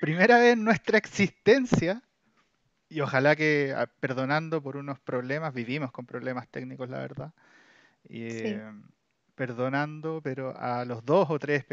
primera 0.00 0.38
vez 0.38 0.54
en 0.54 0.64
nuestra 0.64 0.98
existencia, 0.98 2.02
y 2.88 3.00
ojalá 3.00 3.36
que, 3.36 3.74
ah, 3.76 3.88
perdonando 4.00 4.62
por 4.62 4.76
unos 4.76 4.98
problemas, 4.98 5.52
vivimos 5.52 5.92
con 5.92 6.06
problemas 6.06 6.48
técnicos, 6.48 6.88
la 6.88 6.98
verdad, 6.98 7.32
y, 8.08 8.22
eh, 8.24 8.62
perdonando, 9.34 10.20
pero 10.22 10.56
a 10.58 10.84
los 10.84 11.04
dos 11.04 11.28
o 11.30 11.38
tres, 11.38 11.64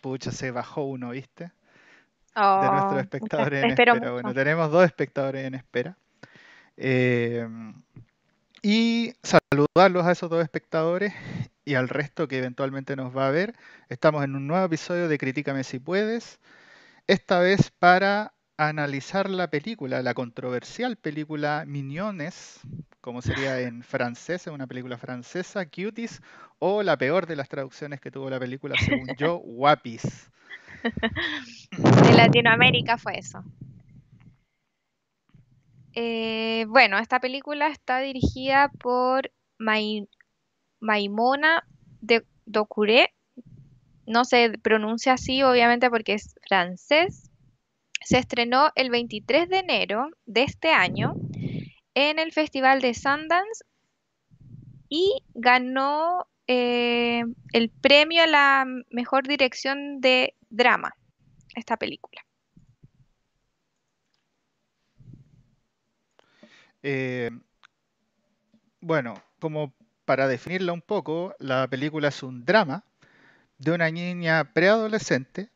pucha, 0.00 0.32
se 0.32 0.50
bajó 0.50 0.84
uno, 0.84 1.10
¿viste? 1.10 1.52
de 2.34 2.40
nuestros 2.40 2.94
oh, 2.94 2.98
espectadores 2.98 3.64
en 3.64 3.70
espera. 3.70 3.94
Bueno, 3.94 4.32
tenemos 4.32 4.70
dos 4.70 4.84
espectadores 4.84 5.44
en 5.44 5.54
espera. 5.54 5.96
Eh, 6.76 7.46
y 8.62 9.12
saludarlos 9.22 10.06
a 10.06 10.12
esos 10.12 10.30
dos 10.30 10.42
espectadores 10.42 11.12
y 11.64 11.74
al 11.74 11.88
resto 11.88 12.28
que 12.28 12.38
eventualmente 12.38 12.96
nos 12.96 13.14
va 13.14 13.28
a 13.28 13.30
ver. 13.30 13.54
Estamos 13.88 14.24
en 14.24 14.34
un 14.34 14.46
nuevo 14.46 14.64
episodio 14.64 15.08
de 15.08 15.18
Critícame 15.18 15.64
si 15.64 15.78
puedes. 15.78 16.38
Esta 17.08 17.40
vez 17.40 17.70
para 17.78 18.34
analizar 18.56 19.28
la 19.28 19.50
película, 19.50 20.02
la 20.02 20.14
controversial 20.14 20.96
película 20.96 21.64
Mignonnes, 21.66 22.60
como 23.00 23.22
sería 23.22 23.60
en 23.60 23.82
francés, 23.82 24.46
es 24.46 24.52
una 24.52 24.68
película 24.68 24.96
francesa, 24.96 25.66
Cuties, 25.66 26.22
o 26.60 26.82
la 26.84 26.96
peor 26.96 27.26
de 27.26 27.34
las 27.34 27.48
traducciones 27.48 28.00
que 28.00 28.12
tuvo 28.12 28.30
la 28.30 28.38
película, 28.38 28.76
según 28.78 29.08
yo, 29.16 29.38
Guapis. 29.44 30.30
De 30.82 32.12
Latinoamérica 32.14 32.96
fue 32.96 33.18
eso. 33.18 33.42
Eh, 35.94 36.64
bueno, 36.68 36.98
esta 36.98 37.18
película 37.18 37.66
está 37.68 37.98
dirigida 37.98 38.70
por 38.78 39.30
Maimona 40.80 41.66
de 42.00 42.24
Docuré. 42.46 43.12
No 44.12 44.26
se 44.26 44.58
pronuncia 44.58 45.14
así, 45.14 45.42
obviamente, 45.42 45.88
porque 45.88 46.12
es 46.12 46.34
francés. 46.46 47.30
Se 48.04 48.18
estrenó 48.18 48.70
el 48.74 48.90
23 48.90 49.48
de 49.48 49.58
enero 49.58 50.10
de 50.26 50.42
este 50.42 50.70
año 50.70 51.14
en 51.94 52.18
el 52.18 52.30
Festival 52.30 52.82
de 52.82 52.92
Sundance 52.92 53.64
y 54.90 55.22
ganó 55.32 56.26
eh, 56.46 57.22
el 57.54 57.70
premio 57.70 58.22
a 58.22 58.26
la 58.26 58.66
mejor 58.90 59.26
dirección 59.26 60.02
de 60.02 60.34
drama, 60.50 60.94
esta 61.54 61.78
película. 61.78 62.20
Eh, 66.82 67.30
bueno, 68.82 69.14
como 69.40 69.72
para 70.04 70.28
definirla 70.28 70.74
un 70.74 70.82
poco, 70.82 71.34
la 71.38 71.66
película 71.68 72.08
es 72.08 72.22
un 72.22 72.44
drama 72.44 72.84
de 73.62 73.70
una 73.70 73.90
niña 73.90 74.52
preadolescente, 74.52 75.48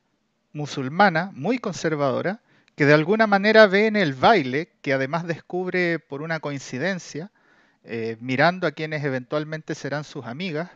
musulmana, 0.52 1.32
muy 1.34 1.58
conservadora, 1.58 2.40
que 2.76 2.86
de 2.86 2.94
alguna 2.94 3.26
manera 3.26 3.66
ve 3.66 3.86
en 3.86 3.96
el 3.96 4.14
baile, 4.14 4.68
que 4.80 4.92
además 4.92 5.26
descubre 5.26 5.98
por 5.98 6.22
una 6.22 6.38
coincidencia, 6.38 7.32
eh, 7.82 8.16
mirando 8.20 8.68
a 8.68 8.70
quienes 8.72 9.02
eventualmente 9.04 9.74
serán 9.74 10.04
sus 10.04 10.24
amigas, 10.24 10.70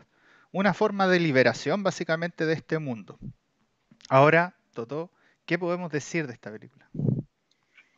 una 0.51 0.73
forma 0.73 1.07
de 1.07 1.21
liberación 1.21 1.83
básicamente 1.83 2.45
de 2.45 2.53
este 2.53 2.79
mundo. 2.79 3.17
Ahora, 4.09 4.55
Toto, 4.73 5.09
¿qué 5.45 5.57
podemos 5.57 5.89
decir 5.89 6.27
de 6.27 6.33
esta 6.33 6.51
película? 6.51 6.89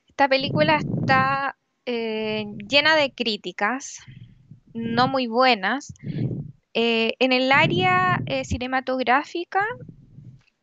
Esta 0.10 0.30
película 0.30 0.78
está 0.78 1.56
eh, 1.88 2.46
llena 2.68 2.96
de 2.96 3.12
críticas, 3.12 3.98
no 4.76 5.08
muy 5.08 5.26
buenas. 5.26 5.92
Eh, 6.74 7.14
en 7.20 7.32
el 7.32 7.52
área 7.52 8.22
eh, 8.26 8.46
cinematográfica, 8.46 9.64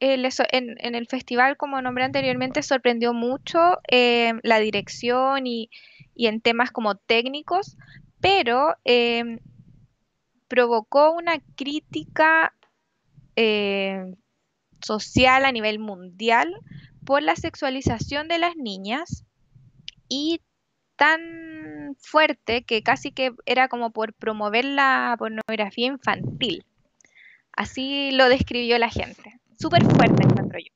en, 0.01 0.95
el 0.95 1.07
festival, 1.07 1.57
como 1.57 1.83
nombré 1.83 2.05
anteriormente, 2.05 2.63
sorprendió 2.63 3.13
mucho 3.13 3.59
la 3.91 4.59
dirección 4.59 5.47
y, 5.47 5.69
y, 6.15 6.27
en 6.27 6.41
temas 6.41 6.71
como 6.71 6.95
técnicos, 6.95 7.77
pero 8.19 8.77
provocó 10.49 11.13
una 11.13 11.39
crítica 11.55 12.55
social 14.81 15.45
a 15.45 15.53
nivel 15.53 15.79
mundial 15.79 16.55
por 17.05 17.23
la 17.23 17.37
sexualización 17.37 18.29
de 18.29 18.39
las 18.39 18.57
niñas 18.57 19.25
y 20.09 20.41
tan 20.97 21.21
fuerte 22.01 22.65
que 22.65 22.83
casi 22.83 23.13
que 23.13 23.33
era 23.47 23.69
como 23.69 23.91
por 23.93 24.15
promover 24.15 24.65
la 24.65 25.15
pornografía 25.19 25.87
infantil. 25.87 26.65
Así 27.53 28.11
lo 28.13 28.29
describió 28.29 28.79
la 28.79 28.89
gente. 28.89 29.41
Súper 29.59 29.85
fuerte 29.85 30.25
encuentro 30.25 30.59
yo. 30.59 30.73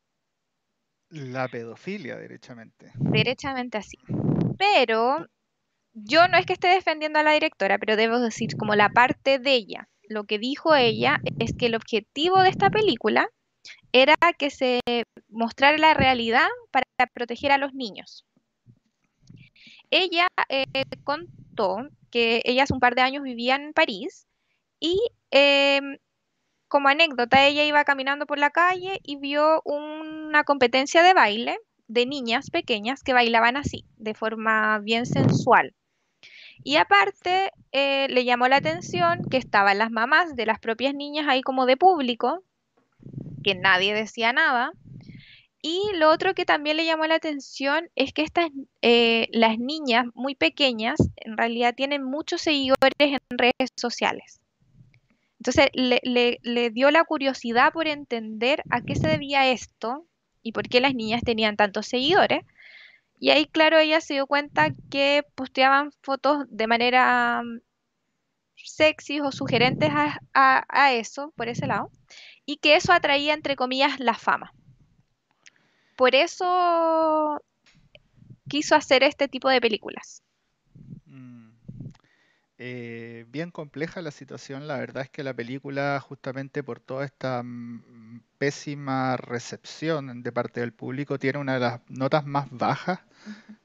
La 1.11 1.49
pedofilia, 1.49 2.17
derechamente. 2.17 2.93
Derechamente 2.97 3.79
así. 3.79 3.99
Pero 4.59 5.27
yo 5.93 6.27
no 6.29 6.37
es 6.37 6.45
que 6.45 6.53
esté 6.53 6.69
defendiendo 6.69 7.21
a 7.21 7.23
la 7.23 7.33
directora, 7.33 7.79
pero 7.79 7.97
debo 7.97 8.19
decir 8.19 8.57
como 8.57 8.75
la 8.75 8.89
parte 8.89 9.39
de 9.39 9.53
ella. 9.53 9.89
Lo 10.09 10.25
que 10.25 10.39
dijo 10.39 10.75
ella 10.75 11.21
es 11.39 11.55
que 11.57 11.67
el 11.67 11.77
objetivo 11.77 12.43
de 12.43 12.51
esta 12.51 12.69
película 12.69 13.29
era 13.93 14.15
que 14.37 14.51
se 14.51 14.81
mostrara 15.29 15.79
la 15.79 15.95
realidad 15.95 16.49
para 16.71 16.85
proteger 17.15 17.53
a 17.53 17.59
los 17.59 17.73
niños. 17.73 18.27
Ella 19.91 20.29
eh, 20.49 20.67
contó 21.05 21.89
que 22.11 22.43
ella 22.45 22.65
hace 22.65 22.75
un 22.75 22.81
par 22.81 22.95
de 22.95 23.03
años 23.03 23.23
vivía 23.23 23.57
en 23.57 23.73
París 23.73 24.27
y 24.81 25.01
em, 25.31 25.99
como 26.69 26.89
anécdota, 26.89 27.47
ella 27.47 27.65
iba 27.65 27.85
caminando 27.85 28.27
por 28.27 28.39
la 28.39 28.51
calle 28.51 28.99
y 29.05 29.17
vio 29.17 29.63
una 29.65 30.43
competencia 30.43 31.05
de 31.05 31.15
baile 31.15 31.59
de 31.87 32.05
niñas 32.05 32.51
pequeñas 32.51 33.03
que 33.05 33.13
bailaban 33.13 33.57
así, 33.57 33.85
de 33.97 34.15
forma 34.15 34.81
bien 34.81 35.07
sensual. 35.07 35.75
Y 36.65 36.77
aparte, 36.77 37.53
eh, 37.73 38.09
le 38.09 38.25
llamó 38.25 38.49
la 38.49 38.57
atención 38.57 39.21
que 39.31 39.37
estaban 39.37 39.79
las 39.79 39.91
mamás 39.91 40.35
de 40.35 40.47
las 40.47 40.59
propias 40.59 40.95
niñas 40.95 41.27
ahí 41.29 41.43
como 41.43 41.67
de 41.67 41.77
público, 41.77 42.43
que 43.45 43.55
nadie 43.55 43.95
decía 43.95 44.33
nada, 44.33 44.73
y 45.67 45.81
lo 45.95 46.11
otro 46.11 46.35
que 46.35 46.45
también 46.45 46.77
le 46.77 46.85
llamó 46.85 47.07
la 47.07 47.15
atención 47.15 47.89
es 47.95 48.13
que 48.13 48.21
estas, 48.21 48.51
eh, 48.83 49.29
las 49.33 49.59
niñas 49.59 50.05
muy 50.13 50.35
pequeñas 50.35 50.99
en 51.17 51.39
realidad 51.39 51.75
tienen 51.75 52.03
muchos 52.03 52.43
seguidores 52.43 52.93
en 52.99 53.39
redes 53.39 53.71
sociales. 53.75 54.43
Entonces 55.39 55.71
le, 55.73 56.71
dio 56.71 56.91
la 56.91 57.05
curiosidad 57.05 57.73
por 57.73 57.89
entender 57.89 58.63
a 58.69 58.83
qué 58.83 58.95
se 58.95 59.09
debía 59.09 59.51
esto 59.51 60.07
y 60.43 60.53
por 60.53 60.69
qué 60.69 60.83
las 60.83 60.95
niñas 60.95 61.23
tenían 61.25 61.57
tantos 61.57 61.87
seguidores. 61.87 62.45
Y 63.19 63.31
ahí, 63.31 63.47
claro, 63.47 63.79
ella 63.79 64.03
se 64.03 64.15
dio 64.15 64.27
cuenta 64.27 64.69
que 64.91 65.25
posteaban 65.35 65.93
fotos 66.03 66.45
de 66.51 66.67
manera 66.67 67.43
mm, 67.43 67.61
sexy 68.57 69.21
o 69.21 69.33
sugerentes 69.33 69.91
a 70.35 70.93
eso, 70.93 71.33
por 71.37 71.49
ese 71.49 71.67
lado, 71.67 71.91
y 72.45 72.59
que 72.59 72.77
eso 72.77 72.93
atraía, 72.93 73.33
entre 73.33 73.57
comillas, 73.57 73.99
la 73.99 74.13
fama. 74.13 74.53
Por 75.97 76.15
eso 76.15 77.41
quiso 78.49 78.75
hacer 78.75 79.03
este 79.03 79.29
tipo 79.29 79.49
de 79.49 79.61
películas. 79.61 80.23
Mm. 81.07 81.51
Eh, 82.59 83.27
bien 83.31 83.51
compleja 83.51 84.01
la 84.01 84.11
situación, 84.11 84.69
la 84.69 84.79
verdad 84.79 85.03
es 85.03 85.11
que 85.11 85.25
la 85.25 85.35
película 85.35 85.99
justamente 86.01 86.63
por 86.63 86.79
toda 86.79 87.05
esta 87.05 87.43
mm, 87.43 88.21
pésima 88.39 89.17
recepción 89.17 90.23
de 90.23 90.33
parte 90.33 90.61
del 90.61 90.73
público 90.73 91.19
tiene 91.19 91.39
una 91.39 91.55
de 91.55 91.61
las 91.61 91.81
notas 91.89 92.25
más 92.25 92.49
bajas 92.51 93.01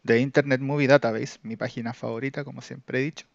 de 0.04 0.20
Internet 0.20 0.62
Movie 0.62 0.88
Database, 0.88 1.40
mi 1.44 1.56
página 1.56 1.94
favorita 1.94 2.44
como 2.44 2.62
siempre 2.62 3.00
he 3.00 3.04
dicho. 3.04 3.28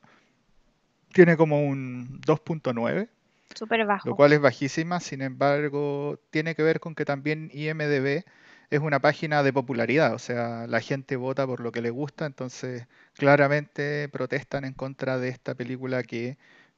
Tiene 1.12 1.36
como 1.36 1.64
un 1.64 2.20
2.9. 2.22 3.08
Súper 3.54 3.86
bajo. 3.86 4.08
Lo 4.08 4.16
cual 4.16 4.32
es 4.32 4.40
bajísima, 4.40 4.98
sin 4.98 5.22
embargo, 5.22 6.18
tiene 6.30 6.56
que 6.56 6.64
ver 6.64 6.80
con 6.80 6.96
que 6.96 7.04
también 7.04 7.50
IMDB 7.52 8.24
es 8.70 8.80
una 8.80 9.00
página 9.00 9.42
de 9.42 9.52
popularidad, 9.52 10.14
o 10.14 10.18
sea, 10.18 10.66
la 10.66 10.80
gente 10.80 11.16
vota 11.16 11.46
por 11.46 11.60
lo 11.60 11.72
que 11.72 11.82
le 11.82 11.90
gusta, 11.90 12.26
entonces 12.26 12.86
claramente 13.14 14.08
protestan 14.08 14.64
en 14.64 14.72
contra 14.72 15.18
de 15.18 15.28
esta 15.28 15.54
película 15.54 16.02
que 16.02 16.36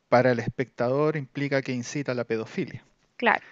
para 0.08 0.32
el 0.32 0.38
espectador 0.38 1.16
implica 1.16 1.62
que 1.62 1.72
incita 1.72 2.12
a 2.12 2.14
la 2.14 2.24
pedofilia. 2.24 2.84
Claro. 3.16 3.42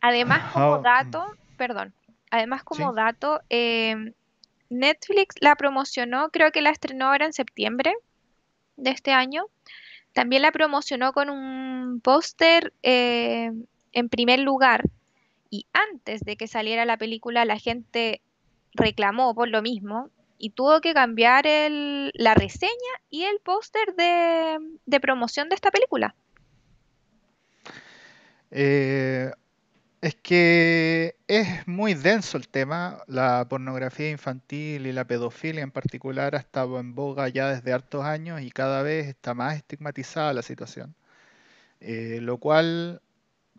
Además, 0.00 0.42
como 0.52 0.74
ah, 0.74 0.80
dato, 0.82 1.24
perdón, 1.56 1.92
además 2.30 2.62
como 2.62 2.92
dato, 2.92 3.40
eh, 3.50 4.12
Netflix 4.68 5.34
la 5.40 5.56
promocionó, 5.56 6.30
creo 6.30 6.52
que 6.52 6.62
la 6.62 6.70
estrenó 6.70 7.06
ahora 7.06 7.26
en 7.26 7.32
septiembre 7.32 7.94
de 8.76 8.90
este 8.90 9.12
año. 9.12 9.46
También 10.12 10.42
la 10.42 10.52
promocionó 10.52 11.12
con 11.12 11.30
un 11.30 12.00
póster 12.00 12.72
eh, 12.82 13.52
en 13.92 14.08
primer 14.08 14.40
lugar 14.40 14.84
y 15.50 15.66
antes 15.72 16.22
de 16.22 16.36
que 16.36 16.46
saliera 16.46 16.84
la 16.84 16.96
película 16.96 17.44
la 17.44 17.58
gente 17.58 18.22
reclamó 18.74 19.34
por 19.34 19.48
lo 19.48 19.62
mismo 19.62 20.10
y 20.38 20.50
tuvo 20.50 20.80
que 20.80 20.94
cambiar 20.94 21.46
el, 21.46 22.12
la 22.14 22.34
reseña 22.34 22.72
y 23.10 23.24
el 23.24 23.40
póster 23.40 23.94
de, 23.94 25.00
promoción 25.00 25.48
de 25.48 25.54
esta 25.56 25.70
película. 25.70 26.14
Eh, 28.50 29.30
Es 30.02 30.14
que 30.14 31.16
es 31.28 31.66
muy 31.68 31.92
denso 31.94 32.38
el 32.38 32.48
tema, 32.48 33.02
la 33.06 33.46
pornografía 33.50 34.10
infantil 34.10 34.86
y 34.86 34.92
la 34.92 35.04
pedofilia 35.06 35.62
en 35.62 35.70
particular 35.70 36.34
ha 36.34 36.38
estado 36.38 36.80
en 36.80 36.94
boga 36.94 37.28
ya 37.28 37.50
desde 37.50 37.72
hartos 37.74 38.04
años 38.04 38.40
y 38.40 38.50
cada 38.50 38.82
vez 38.82 39.08
está 39.08 39.34
más 39.34 39.56
estigmatizada 39.56 40.32
la 40.32 40.42
situación, 40.42 40.94
eh, 41.80 42.20
lo 42.22 42.38
cual 42.38 43.02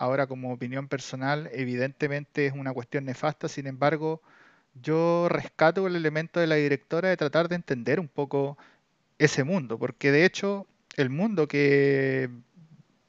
ahora 0.01 0.25
como 0.25 0.51
opinión 0.51 0.87
personal 0.87 1.47
evidentemente 1.53 2.47
es 2.47 2.53
una 2.53 2.73
cuestión 2.73 3.05
nefasta, 3.05 3.47
sin 3.47 3.67
embargo 3.67 4.21
yo 4.73 5.27
rescato 5.29 5.85
el 5.85 5.95
elemento 5.95 6.39
de 6.39 6.47
la 6.47 6.55
directora 6.55 7.09
de 7.09 7.17
tratar 7.17 7.49
de 7.49 7.55
entender 7.55 7.99
un 7.99 8.07
poco 8.07 8.57
ese 9.19 9.43
mundo, 9.43 9.77
porque 9.77 10.11
de 10.11 10.25
hecho 10.25 10.65
el 10.97 11.11
mundo 11.11 11.47
que 11.47 12.29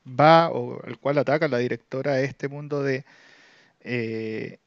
va 0.06 0.50
o 0.50 0.84
el 0.84 0.98
cual 0.98 1.16
ataca 1.16 1.48
la 1.48 1.58
directora 1.58 2.20
es 2.20 2.28
este 2.30 2.48
mundo 2.48 2.82
de 2.82 3.06
eh, 3.80 4.58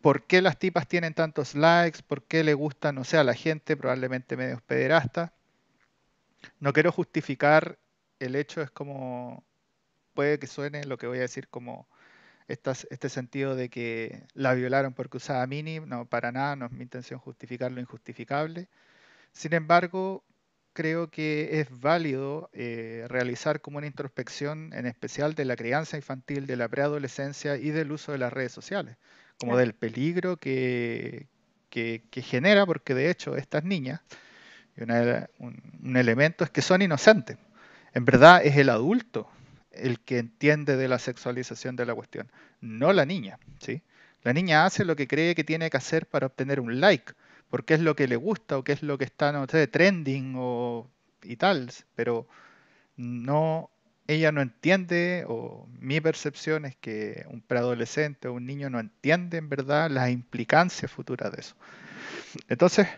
por 0.00 0.24
qué 0.26 0.40
las 0.40 0.58
tipas 0.58 0.86
tienen 0.86 1.14
tantos 1.14 1.56
likes, 1.56 2.00
por 2.06 2.22
qué 2.22 2.44
le 2.44 2.54
gustan, 2.54 2.98
o 2.98 3.04
sea, 3.04 3.22
a 3.22 3.24
la 3.24 3.34
gente, 3.34 3.76
probablemente 3.76 4.36
medios 4.36 4.62
pederastas. 4.62 5.32
No 6.60 6.72
quiero 6.72 6.92
justificar 6.92 7.78
el 8.20 8.36
hecho, 8.36 8.62
es 8.62 8.70
como, 8.70 9.44
puede 10.14 10.38
que 10.38 10.46
suene 10.46 10.84
lo 10.84 10.98
que 10.98 11.06
voy 11.06 11.18
a 11.18 11.22
decir 11.22 11.48
como 11.48 11.88
este 12.48 13.08
sentido 13.08 13.56
de 13.56 13.68
que 13.70 14.24
la 14.34 14.54
violaron 14.54 14.92
porque 14.92 15.16
usaba 15.16 15.46
mini, 15.46 15.80
no, 15.80 16.06
para 16.06 16.32
nada, 16.32 16.56
no 16.56 16.66
es 16.66 16.72
mi 16.72 16.82
intención 16.82 17.18
justificar 17.18 17.72
lo 17.72 17.80
injustificable. 17.80 18.68
Sin 19.32 19.54
embargo, 19.54 20.24
creo 20.72 21.10
que 21.10 21.60
es 21.60 21.80
válido 21.80 22.50
eh, 22.52 23.06
realizar 23.08 23.60
como 23.60 23.78
una 23.78 23.86
introspección 23.86 24.72
en 24.74 24.86
especial 24.86 25.34
de 25.34 25.44
la 25.44 25.56
crianza 25.56 25.96
infantil, 25.96 26.46
de 26.46 26.56
la 26.56 26.68
preadolescencia 26.68 27.56
y 27.56 27.70
del 27.70 27.92
uso 27.92 28.12
de 28.12 28.18
las 28.18 28.32
redes 28.32 28.52
sociales, 28.52 28.96
como 29.38 29.56
del 29.56 29.74
peligro 29.74 30.36
que, 30.36 31.28
que, 31.70 32.02
genera, 32.22 32.66
porque 32.66 32.94
de 32.94 33.10
hecho 33.10 33.36
estas 33.36 33.64
niñas, 33.64 34.00
un, 35.38 35.96
elemento 35.96 36.44
es 36.44 36.50
que 36.50 36.62
son 36.62 36.82
inocentes. 36.82 37.38
En 37.94 38.04
verdad 38.04 38.44
es 38.44 38.56
el 38.56 38.70
adulto 38.70 39.28
el 39.72 40.00
que 40.00 40.18
entiende 40.18 40.76
de 40.76 40.88
la 40.88 40.98
sexualización 40.98 41.76
de 41.76 41.86
la 41.86 41.94
cuestión, 41.94 42.30
no 42.60 42.92
la 42.92 43.06
niña. 43.06 43.38
¿sí? 43.60 43.82
La 44.22 44.32
niña 44.32 44.66
hace 44.66 44.84
lo 44.84 44.96
que 44.96 45.08
cree 45.08 45.34
que 45.34 45.44
tiene 45.44 45.70
que 45.70 45.76
hacer 45.76 46.06
para 46.06 46.26
obtener 46.26 46.60
un 46.60 46.80
like 46.80 47.12
porque 47.52 47.74
es 47.74 47.80
lo 47.80 47.94
que 47.94 48.08
le 48.08 48.16
gusta 48.16 48.56
o 48.56 48.64
qué 48.64 48.72
es 48.72 48.82
lo 48.82 48.96
que 48.96 49.04
está, 49.04 49.30
no 49.30 49.46
sé, 49.46 49.66
trending 49.66 50.36
o 50.38 50.90
y 51.22 51.36
tal, 51.36 51.70
pero 51.94 52.26
no, 52.96 53.68
ella 54.06 54.32
no 54.32 54.40
entiende, 54.40 55.26
o 55.28 55.68
mi 55.78 56.00
percepción 56.00 56.64
es 56.64 56.76
que 56.76 57.26
un 57.28 57.42
preadolescente 57.42 58.28
o 58.28 58.32
un 58.32 58.46
niño 58.46 58.70
no 58.70 58.80
entiende 58.80 59.36
en 59.36 59.50
verdad 59.50 59.90
las 59.90 60.08
implicancias 60.08 60.90
futuras 60.90 61.30
de 61.30 61.42
eso. 61.42 61.54
Entonces, 62.48 62.88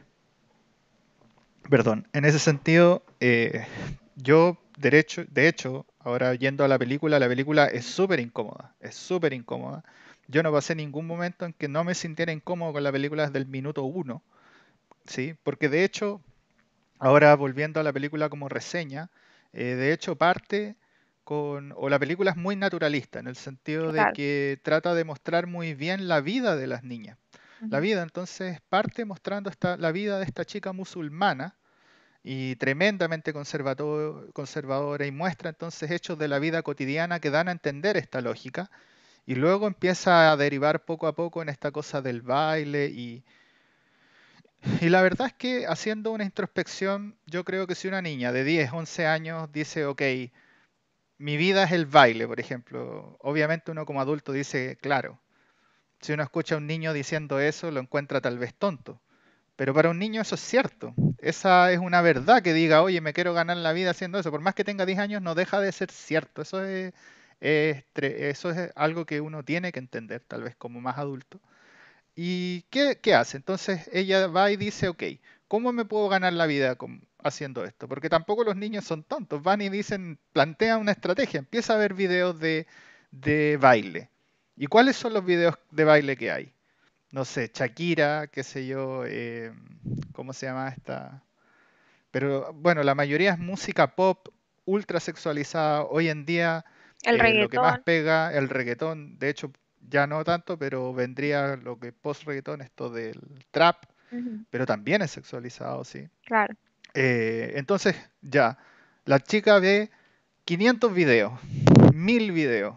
perdón, 1.68 2.06
en 2.12 2.24
ese 2.24 2.38
sentido, 2.38 3.04
eh, 3.18 3.66
yo, 4.14 4.56
derecho, 4.78 5.24
de 5.32 5.48
hecho, 5.48 5.84
ahora 6.04 6.34
yendo 6.34 6.64
a 6.64 6.68
la 6.68 6.78
película, 6.78 7.18
la 7.18 7.28
película 7.28 7.66
es 7.66 7.86
súper 7.86 8.20
incómoda, 8.20 8.74
es 8.80 8.94
súper 8.94 9.32
incómoda. 9.32 9.84
Yo 10.28 10.42
no 10.42 10.52
pasé 10.52 10.74
ningún 10.74 11.06
momento 11.06 11.44
en 11.44 11.52
que 11.52 11.68
no 11.68 11.84
me 11.84 11.94
sintiera 11.94 12.32
incómodo 12.32 12.74
con 12.74 12.84
la 12.84 12.92
película 12.92 13.26
desde 13.26 13.38
el 13.38 13.46
minuto 13.46 13.82
uno 13.84 14.22
Sí, 15.06 15.34
porque 15.42 15.68
de 15.68 15.84
hecho, 15.84 16.20
ahora 16.98 17.34
volviendo 17.36 17.80
a 17.80 17.82
la 17.82 17.92
película 17.92 18.28
como 18.28 18.48
reseña, 18.48 19.10
eh, 19.52 19.74
de 19.74 19.92
hecho 19.92 20.16
parte 20.16 20.76
con, 21.24 21.72
o 21.76 21.88
la 21.88 21.98
película 21.98 22.30
es 22.32 22.36
muy 22.36 22.56
naturalista, 22.56 23.18
en 23.18 23.26
el 23.26 23.36
sentido 23.36 23.92
de 23.92 24.12
que 24.14 24.58
trata 24.62 24.94
de 24.94 25.04
mostrar 25.04 25.46
muy 25.46 25.74
bien 25.74 26.08
la 26.08 26.20
vida 26.20 26.56
de 26.56 26.66
las 26.66 26.84
niñas. 26.84 27.18
La 27.70 27.80
vida, 27.80 28.02
entonces, 28.02 28.60
parte 28.68 29.06
mostrando 29.06 29.48
esta, 29.48 29.78
la 29.78 29.90
vida 29.90 30.18
de 30.18 30.26
esta 30.26 30.44
chica 30.44 30.74
musulmana 30.74 31.56
y 32.24 32.56
tremendamente 32.56 33.32
conservadora 33.34 35.06
y 35.06 35.12
muestra 35.12 35.50
entonces 35.50 35.90
hechos 35.92 36.18
de 36.18 36.28
la 36.28 36.40
vida 36.40 36.62
cotidiana 36.62 37.20
que 37.20 37.30
dan 37.30 37.48
a 37.48 37.52
entender 37.52 37.96
esta 37.96 38.20
lógica 38.22 38.70
y 39.26 39.36
luego 39.36 39.66
empieza 39.68 40.32
a 40.32 40.36
derivar 40.38 40.84
poco 40.86 41.06
a 41.08 41.14
poco 41.14 41.42
en 41.42 41.50
esta 41.50 41.72
cosa 41.72 42.02
del 42.02 42.22
baile 42.22 42.86
y, 42.88 43.24
y 44.80 44.88
la 44.88 45.02
verdad 45.02 45.28
es 45.28 45.32
que 45.34 45.66
haciendo 45.66 46.10
una 46.10 46.24
introspección, 46.24 47.16
yo 47.26 47.44
creo 47.44 47.66
que 47.66 47.74
si 47.74 47.88
una 47.88 48.02
niña 48.02 48.32
de 48.32 48.44
10, 48.44 48.72
11 48.72 49.06
años 49.06 49.50
dice, 49.52 49.84
ok, 49.86 50.02
mi 51.18 51.36
vida 51.36 51.64
es 51.64 51.72
el 51.72 51.86
baile, 51.86 52.26
por 52.26 52.40
ejemplo, 52.40 53.16
obviamente 53.20 53.70
uno 53.70 53.86
como 53.86 54.00
adulto 54.00 54.32
dice, 54.32 54.76
claro, 54.80 55.20
si 56.00 56.12
uno 56.14 56.22
escucha 56.24 56.56
a 56.56 56.58
un 56.58 56.66
niño 56.66 56.92
diciendo 56.94 57.40
eso, 57.40 57.70
lo 57.70 57.80
encuentra 57.80 58.20
tal 58.20 58.38
vez 58.38 58.54
tonto. 58.54 59.00
Pero 59.56 59.74
para 59.74 59.90
un 59.90 59.98
niño 60.00 60.22
eso 60.22 60.36
es 60.36 60.42
cierto. 60.42 60.94
Esa 61.24 61.72
es 61.72 61.78
una 61.78 62.02
verdad 62.02 62.42
que 62.42 62.52
diga, 62.52 62.82
oye, 62.82 63.00
me 63.00 63.14
quiero 63.14 63.34
ganar 63.34 63.56
la 63.56 63.72
vida 63.72 63.90
haciendo 63.90 64.18
eso. 64.18 64.30
Por 64.30 64.40
más 64.40 64.54
que 64.54 64.64
tenga 64.64 64.86
10 64.86 64.98
años, 64.98 65.22
no 65.22 65.34
deja 65.34 65.60
de 65.60 65.72
ser 65.72 65.90
cierto. 65.90 66.42
Eso 66.42 66.64
es, 66.64 66.92
eso 67.40 68.50
es 68.50 68.72
algo 68.76 69.06
que 69.06 69.20
uno 69.20 69.42
tiene 69.44 69.72
que 69.72 69.78
entender, 69.80 70.22
tal 70.26 70.42
vez 70.44 70.56
como 70.56 70.80
más 70.80 70.98
adulto. 70.98 71.40
¿Y 72.16 72.62
qué, 72.70 73.14
hace? 73.14 73.36
Entonces 73.38 73.88
ella 73.92 74.28
va 74.28 74.50
y 74.50 74.56
dice, 74.56 74.88
ok, 74.88 75.02
¿cómo 75.48 75.72
me 75.72 75.84
puedo 75.84 76.08
ganar 76.08 76.32
la 76.32 76.46
vida 76.46 76.76
haciendo 77.22 77.64
esto? 77.64 77.88
Porque 77.88 78.08
tampoco 78.10 78.44
los 78.44 78.56
niños 78.56 78.84
son 78.84 79.04
tontos, 79.04 79.42
van 79.42 79.62
y 79.62 79.68
dicen, 79.68 80.18
plantea 80.32 80.78
una 80.78 80.92
estrategia, 80.92 81.40
empieza 81.40 81.74
a 81.74 81.78
ver 81.78 81.94
videos 81.94 82.38
de, 82.40 82.66
baile. 83.60 84.10
¿Y 84.56 84.66
cuáles 84.66 84.96
son 84.96 85.14
los 85.14 85.24
videos 85.24 85.56
de 85.70 85.84
baile 85.84 86.16
que 86.16 86.30
hay? 86.30 86.53
No 87.14 87.24
sé, 87.24 87.48
Shakira, 87.54 88.26
qué 88.26 88.42
sé 88.42 88.66
yo, 88.66 89.04
eh, 89.06 89.52
¿cómo 90.10 90.32
se 90.32 90.46
llama 90.46 90.68
esta? 90.70 91.22
Pero 92.10 92.52
bueno, 92.54 92.82
la 92.82 92.96
mayoría 92.96 93.34
es 93.34 93.38
música 93.38 93.94
pop 93.94 94.30
ultra 94.64 94.98
sexualizada. 94.98 95.84
Hoy 95.84 96.08
en 96.08 96.26
día 96.26 96.64
el 97.04 97.20
eh, 97.20 97.34
lo 97.34 97.48
que 97.48 97.60
más 97.60 97.78
pega, 97.82 98.34
el 98.34 98.48
reggaetón. 98.48 99.16
De 99.20 99.28
hecho, 99.28 99.52
ya 99.88 100.08
no 100.08 100.24
tanto, 100.24 100.58
pero 100.58 100.92
vendría 100.92 101.54
lo 101.54 101.78
que 101.78 101.92
post-reggaetón, 101.92 102.62
esto 102.62 102.90
del 102.90 103.20
trap, 103.52 103.84
pero 104.50 104.66
también 104.66 105.00
es 105.00 105.12
sexualizado, 105.12 105.84
sí. 105.84 106.08
Claro. 106.24 106.56
Eh, 106.94 107.52
entonces, 107.54 107.94
ya, 108.22 108.58
la 109.04 109.20
chica 109.20 109.60
ve 109.60 109.88
500 110.46 110.92
videos, 110.92 111.32
1000 111.94 112.32
videos. 112.32 112.74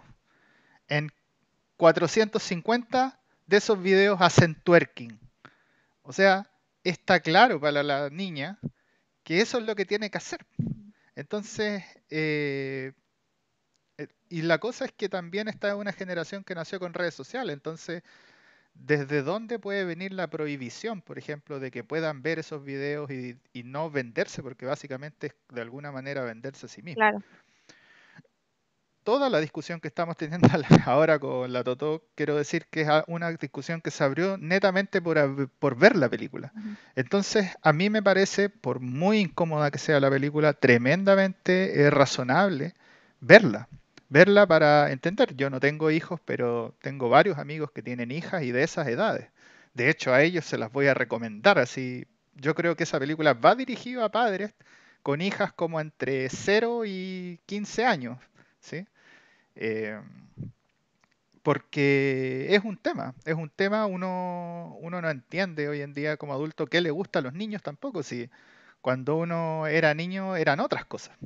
En 0.89 1.11
450 1.77 3.16
de 3.47 3.57
esos 3.57 3.81
videos 3.81 4.19
hacen 4.21 4.55
twerking. 4.63 5.19
O 6.03 6.13
sea, 6.13 6.49
está 6.83 7.19
claro 7.19 7.59
para 7.59 7.83
la 7.83 8.09
niña 8.09 8.59
que 9.23 9.41
eso 9.41 9.57
es 9.57 9.65
lo 9.65 9.75
que 9.75 9.85
tiene 9.85 10.09
que 10.09 10.17
hacer. 10.17 10.45
Entonces, 11.15 11.83
eh, 12.09 12.93
eh, 13.97 14.07
y 14.29 14.43
la 14.43 14.59
cosa 14.59 14.85
es 14.85 14.91
que 14.91 15.09
también 15.09 15.47
está 15.47 15.75
una 15.75 15.91
generación 15.91 16.43
que 16.43 16.55
nació 16.55 16.79
con 16.79 16.93
redes 16.93 17.15
sociales, 17.15 17.53
entonces, 17.53 18.03
¿desde 18.73 19.23
dónde 19.23 19.59
puede 19.59 19.83
venir 19.83 20.13
la 20.13 20.27
prohibición, 20.29 21.01
por 21.01 21.17
ejemplo, 21.17 21.59
de 21.59 21.71
que 21.71 21.83
puedan 21.83 22.21
ver 22.21 22.39
esos 22.39 22.63
videos 22.63 23.09
y, 23.09 23.37
no 23.63 23.89
venderse? 23.89 24.43
Porque 24.43 24.65
básicamente 24.65 25.27
es 25.27 25.33
de 25.49 25.61
alguna 25.61 25.91
manera 25.91 26.23
venderse 26.23 26.67
a 26.67 26.69
sí 26.69 26.81
mismo. 26.81 26.99
Claro. 26.99 27.23
Toda 29.07 29.29
la 29.29 29.39
discusión 29.39 29.79
que 29.79 29.87
estamos 29.87 30.17
teniendo 30.17 30.49
ahora 30.85 31.17
con 31.17 31.53
la 31.53 31.63
Totó, 31.63 32.03
quiero 32.13 32.35
decir 32.35 32.65
que 32.69 32.81
es 32.81 32.89
una 33.07 33.31
discusión 33.31 33.79
que 33.79 33.89
se 33.89 34.03
abrió 34.03 34.37
netamente 34.37 35.01
por, 35.01 35.49
por 35.59 35.77
ver 35.77 35.95
la 35.95 36.09
película. 36.09 36.51
Entonces, 36.93 37.55
a 37.61 37.71
mí 37.71 37.89
me 37.89 38.03
parece, 38.03 38.49
por 38.49 38.81
muy 38.81 39.19
incómoda 39.19 39.71
que 39.71 39.77
sea 39.77 40.01
la 40.01 40.09
película, 40.09 40.51
tremendamente 40.51 41.83
eh, 41.83 41.89
razonable 41.89 42.75
verla 43.21 43.69
verla 44.09 44.45
para 44.45 44.91
entender. 44.91 45.37
Yo 45.37 45.49
no 45.49 45.61
tengo 45.61 45.89
hijos, 45.89 46.19
pero 46.25 46.75
tengo 46.81 47.07
varios 47.07 47.37
amigos 47.37 47.71
que 47.71 47.81
tienen 47.81 48.11
hijas 48.11 48.43
y 48.43 48.51
de 48.51 48.63
esas 48.63 48.89
edades. 48.89 49.29
De 49.73 49.89
hecho, 49.89 50.13
a 50.13 50.21
ellos 50.21 50.43
se 50.43 50.57
las 50.57 50.69
voy 50.69 50.87
a 50.87 50.93
recomendar. 50.93 51.59
Así, 51.59 52.05
yo 52.35 52.55
creo 52.55 52.75
que 52.75 52.83
esa 52.83 52.99
película 52.99 53.33
va 53.33 53.55
dirigida 53.55 54.03
a 54.03 54.11
padres 54.11 54.53
con 55.01 55.21
hijas 55.21 55.53
como 55.53 55.79
entre 55.79 56.27
0 56.27 56.83
y 56.85 57.39
15 57.45 57.85
años, 57.85 58.17
¿sí? 58.59 58.85
Eh, 59.57 59.99
porque 61.43 62.47
es 62.49 62.65
un 62.65 62.77
tema, 62.77 63.13
es 63.23 63.35
un 63.35 63.49
tema, 63.49 63.85
uno, 63.85 64.77
uno 64.81 65.01
no 65.01 65.09
entiende 65.09 65.69
hoy 65.69 65.81
en 65.81 65.93
día 65.93 66.17
como 66.17 66.33
adulto 66.33 66.67
qué 66.67 66.81
le 66.81 66.91
gusta 66.91 67.19
a 67.19 67.21
los 67.21 67.33
niños 67.33 67.61
tampoco, 67.63 68.03
si 68.03 68.29
cuando 68.81 69.15
uno 69.15 69.65
era 69.65 69.93
niño 69.93 70.35
eran 70.35 70.59
otras 70.59 70.85
cosas. 70.85 71.17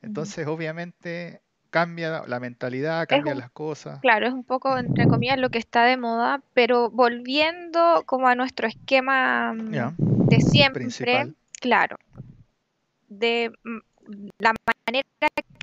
Entonces, 0.00 0.46
obviamente, 0.46 1.42
cambia 1.68 2.22
la 2.26 2.40
mentalidad, 2.40 3.06
cambia 3.06 3.34
las 3.34 3.50
cosas. 3.50 4.00
Claro, 4.00 4.26
es 4.26 4.32
un 4.32 4.44
poco, 4.44 4.78
entre 4.78 5.06
comillas, 5.06 5.38
lo 5.38 5.50
que 5.50 5.58
está 5.58 5.84
de 5.84 5.98
moda, 5.98 6.40
pero 6.54 6.90
volviendo 6.90 8.02
como 8.06 8.28
a 8.28 8.34
nuestro 8.34 8.66
esquema 8.66 9.52
mm, 9.52 9.96
de 9.98 10.40
siempre, 10.40 11.34
claro, 11.60 11.96
de 13.08 13.52
mm, 13.62 14.28
la 14.38 14.54
manera 14.86 15.06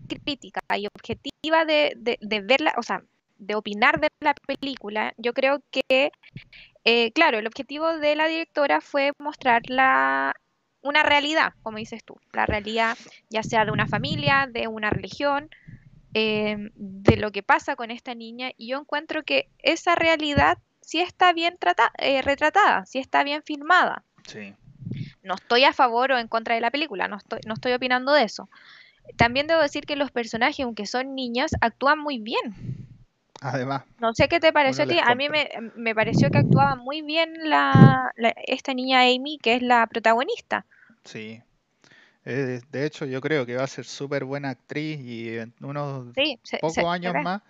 crítica 0.07 0.61
y 0.77 0.87
objetiva 0.87 1.65
de, 1.65 1.93
de, 1.97 2.41
verla, 2.41 2.73
o 2.77 2.83
sea, 2.83 3.03
de 3.37 3.55
opinar 3.55 3.99
de 3.99 4.09
la 4.19 4.33
película, 4.33 5.13
yo 5.17 5.33
creo 5.33 5.61
que, 5.71 6.11
eh, 6.85 7.11
claro, 7.11 7.37
el 7.37 7.47
objetivo 7.47 7.97
de 7.97 8.15
la 8.15 8.27
directora 8.27 8.81
fue 8.81 9.11
mostrar 9.19 9.63
la, 9.67 10.33
una 10.81 11.03
realidad, 11.03 11.53
como 11.63 11.77
dices 11.77 12.03
tú, 12.03 12.15
la 12.33 12.45
realidad 12.45 12.97
ya 13.29 13.43
sea 13.43 13.65
de 13.65 13.71
una 13.71 13.87
familia, 13.87 14.47
de 14.51 14.67
una 14.67 14.89
religión, 14.89 15.49
eh, 16.13 16.69
de 16.75 17.17
lo 17.17 17.31
que 17.31 17.41
pasa 17.41 17.75
con 17.75 17.89
esta 17.89 18.13
niña, 18.13 18.51
y 18.57 18.67
yo 18.67 18.79
encuentro 18.79 19.23
que 19.23 19.49
esa 19.59 19.95
realidad 19.95 20.57
sí 20.81 20.99
está 20.99 21.33
bien 21.33 21.57
eh, 21.97 22.21
retratada, 22.21 22.85
sí 22.85 22.99
está 22.99 23.23
bien 23.23 23.41
filmada. 23.43 24.03
Sí. 24.27 24.53
No 25.23 25.35
estoy 25.35 25.63
a 25.63 25.73
favor 25.73 26.11
o 26.11 26.17
en 26.17 26.27
contra 26.27 26.55
de 26.55 26.61
la 26.61 26.71
película, 26.71 27.07
no 27.07 27.17
estoy, 27.17 27.39
no 27.47 27.53
estoy 27.53 27.73
opinando 27.73 28.11
de 28.13 28.23
eso. 28.23 28.49
También 29.17 29.47
debo 29.47 29.61
decir 29.61 29.85
que 29.85 29.95
los 29.95 30.11
personajes, 30.11 30.63
aunque 30.65 30.85
son 30.85 31.15
niños, 31.15 31.51
actúan 31.61 31.99
muy 31.99 32.19
bien. 32.19 32.87
Además. 33.41 33.83
No 33.99 34.13
sé 34.13 34.27
qué 34.27 34.39
te 34.39 34.53
pareció 34.53 34.85
a 34.85 34.87
ti. 34.87 34.97
A 35.03 35.15
mí 35.15 35.27
me, 35.75 35.95
pareció 35.95 36.29
que 36.31 36.37
actuaba 36.37 36.75
muy 36.75 37.01
bien 37.01 37.33
la, 37.43 38.13
esta 38.47 38.73
niña 38.73 39.01
Amy, 39.01 39.37
que 39.41 39.55
es 39.55 39.61
la 39.61 39.85
protagonista. 39.87 40.65
Sí. 41.03 41.41
Eh, 42.25 42.61
de 42.71 42.85
hecho, 42.85 43.05
yo 43.05 43.19
creo 43.19 43.45
que 43.45 43.57
va 43.57 43.63
a 43.63 43.67
ser 43.67 43.83
súper 43.83 44.23
buena 44.23 44.49
actriz 44.49 44.99
y 45.01 45.37
en 45.37 45.53
unos 45.59 46.13
pocos 46.61 46.85
años 46.85 47.13
más 47.21 47.41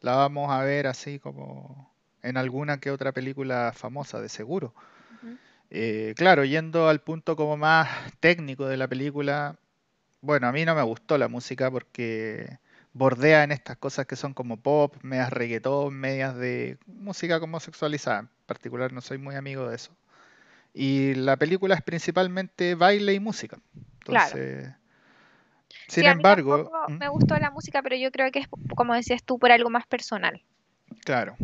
la 0.00 0.14
vamos 0.14 0.50
a 0.50 0.62
ver 0.62 0.86
así 0.86 1.18
como 1.18 1.90
en 2.22 2.36
alguna 2.36 2.78
que 2.78 2.90
otra 2.90 3.12
película 3.12 3.72
famosa, 3.74 4.20
de 4.20 4.28
seguro. 4.28 4.74
Eh, 5.72 6.14
claro, 6.16 6.44
yendo 6.44 6.88
al 6.88 7.00
punto 7.00 7.36
como 7.36 7.56
más 7.56 7.88
técnico 8.18 8.66
de 8.66 8.76
la 8.76 8.88
película, 8.88 9.56
bueno, 10.20 10.46
a 10.48 10.52
mí 10.52 10.64
no 10.64 10.74
me 10.74 10.82
gustó 10.82 11.18
la 11.18 11.28
música 11.28 11.70
porque 11.70 12.58
bordea 12.92 13.44
en 13.44 13.52
estas 13.52 13.76
cosas 13.76 14.06
que 14.06 14.16
son 14.16 14.34
como 14.34 14.58
pop, 14.58 14.94
medias 15.02 15.32
reggaetón, 15.32 15.94
medias 15.94 16.36
de 16.36 16.78
música 16.86 17.40
como 17.40 17.60
sexualizada. 17.60 18.20
En 18.20 18.28
particular 18.46 18.92
no 18.92 19.00
soy 19.00 19.18
muy 19.18 19.36
amigo 19.36 19.68
de 19.68 19.76
eso. 19.76 19.92
Y 20.72 21.14
la 21.14 21.36
película 21.36 21.74
es 21.74 21.82
principalmente 21.82 22.74
baile 22.74 23.14
y 23.14 23.20
música. 23.20 23.58
Entonces, 24.00 24.62
claro. 24.62 24.76
sin 25.88 26.04
embargo... 26.04 26.70
¿Mm? 26.88 26.98
me 26.98 27.08
gustó 27.08 27.36
la 27.38 27.50
música, 27.50 27.82
pero 27.82 27.96
yo 27.96 28.10
creo 28.10 28.30
que 28.30 28.40
es, 28.40 28.48
como 28.74 28.94
decías 28.94 29.22
tú, 29.22 29.38
por 29.38 29.50
algo 29.52 29.70
más 29.70 29.86
personal. 29.86 30.42
Claro. 31.04 31.36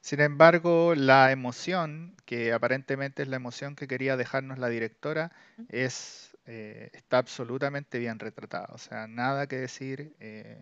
Sin 0.00 0.20
embargo, 0.20 0.94
la 0.94 1.32
emoción, 1.32 2.14
que 2.24 2.52
aparentemente 2.52 3.22
es 3.22 3.28
la 3.28 3.36
emoción 3.36 3.76
que 3.76 3.88
quería 3.88 4.16
dejarnos 4.16 4.58
la 4.58 4.68
directora, 4.68 5.32
es 5.68 6.28
eh, 6.50 6.88
está 6.94 7.18
absolutamente 7.18 7.98
bien 7.98 8.18
retratada. 8.18 8.68
O 8.72 8.78
sea, 8.78 9.06
nada 9.06 9.46
que 9.46 9.56
decir. 9.56 10.14
Eh, 10.18 10.58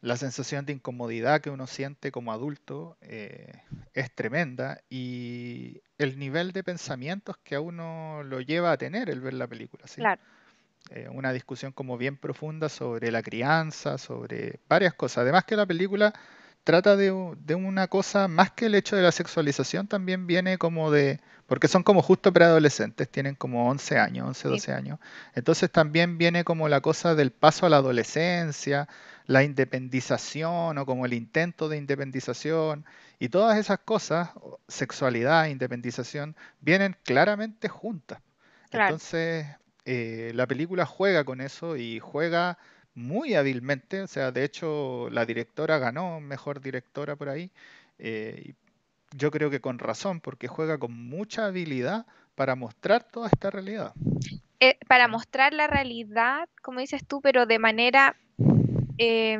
la 0.00 0.16
sensación 0.16 0.66
de 0.66 0.72
incomodidad 0.72 1.40
que 1.42 1.50
uno 1.50 1.68
siente 1.68 2.10
como 2.10 2.32
adulto 2.32 2.96
eh, 3.02 3.52
es 3.94 4.12
tremenda 4.12 4.80
y 4.90 5.80
el 5.96 6.18
nivel 6.18 6.50
de 6.50 6.64
pensamientos 6.64 7.36
que 7.44 7.54
a 7.54 7.60
uno 7.60 8.24
lo 8.24 8.40
lleva 8.40 8.72
a 8.72 8.76
tener 8.78 9.08
el 9.08 9.20
ver 9.20 9.34
la 9.34 9.46
película. 9.46 9.86
¿sí? 9.86 10.00
Claro. 10.00 10.20
una 11.12 11.32
discusión 11.32 11.70
como 11.70 11.96
bien 11.98 12.16
profunda 12.16 12.68
sobre 12.68 13.12
la 13.12 13.22
crianza, 13.22 13.96
sobre 13.96 14.58
varias 14.68 14.94
cosas. 14.94 15.18
Además 15.18 15.44
que 15.44 15.54
la 15.54 15.66
película 15.66 16.12
trata 16.64 16.96
de, 16.96 17.10
una 17.10 17.88
cosa 17.88 18.28
más 18.28 18.52
que 18.52 18.66
el 18.66 18.74
hecho 18.74 18.96
de 18.96 19.02
la 19.02 19.12
sexualización, 19.12 19.88
también 19.88 20.26
viene 20.26 20.58
como 20.58 20.90
de, 20.90 21.20
porque 21.46 21.68
son 21.68 21.82
como 21.82 22.02
justo 22.02 22.32
preadolescentes, 22.32 23.08
tienen 23.08 23.34
como 23.34 23.68
11 23.68 23.98
años, 23.98 24.28
11, 24.28 24.48
12 24.48 24.72
años. 24.72 24.98
Entonces 25.34 25.70
también 25.70 26.18
viene 26.18 26.44
como 26.44 26.68
la 26.68 26.80
cosa 26.80 27.14
del 27.14 27.32
paso 27.32 27.66
a 27.66 27.68
la 27.68 27.78
adolescencia, 27.78 28.88
la 29.26 29.42
independización 29.42 30.78
o 30.78 30.86
como 30.86 31.06
el 31.06 31.14
intento 31.14 31.68
de 31.68 31.76
independización 31.76 32.84
y 33.18 33.28
todas 33.28 33.58
esas 33.58 33.78
cosas, 33.80 34.30
sexualidad, 34.68 35.46
independización, 35.46 36.36
vienen 36.60 36.96
claramente 37.04 37.68
juntas. 37.68 38.20
Entonces 38.70 39.46
eh, 39.84 40.32
la 40.34 40.46
película 40.46 40.86
juega 40.86 41.24
con 41.24 41.40
eso 41.40 41.76
y 41.76 41.98
juega 41.98 42.58
muy 42.94 43.34
hábilmente, 43.34 44.02
o 44.02 44.06
sea, 44.06 44.32
de 44.32 44.44
hecho 44.44 45.08
la 45.10 45.24
directora 45.26 45.78
ganó 45.78 46.20
mejor 46.20 46.60
directora 46.60 47.16
por 47.16 47.28
ahí, 47.28 47.50
eh, 47.98 48.54
yo 49.14 49.30
creo 49.30 49.50
que 49.50 49.60
con 49.60 49.78
razón, 49.78 50.20
porque 50.20 50.48
juega 50.48 50.78
con 50.78 50.92
mucha 50.92 51.46
habilidad 51.46 52.06
para 52.34 52.54
mostrar 52.54 53.04
toda 53.04 53.28
esta 53.28 53.50
realidad. 53.50 53.92
Eh, 54.60 54.78
para 54.88 55.08
mostrar 55.08 55.52
la 55.52 55.66
realidad, 55.66 56.48
como 56.62 56.80
dices 56.80 57.06
tú, 57.06 57.20
pero 57.20 57.46
de 57.46 57.58
manera 57.58 58.16
eh, 58.98 59.38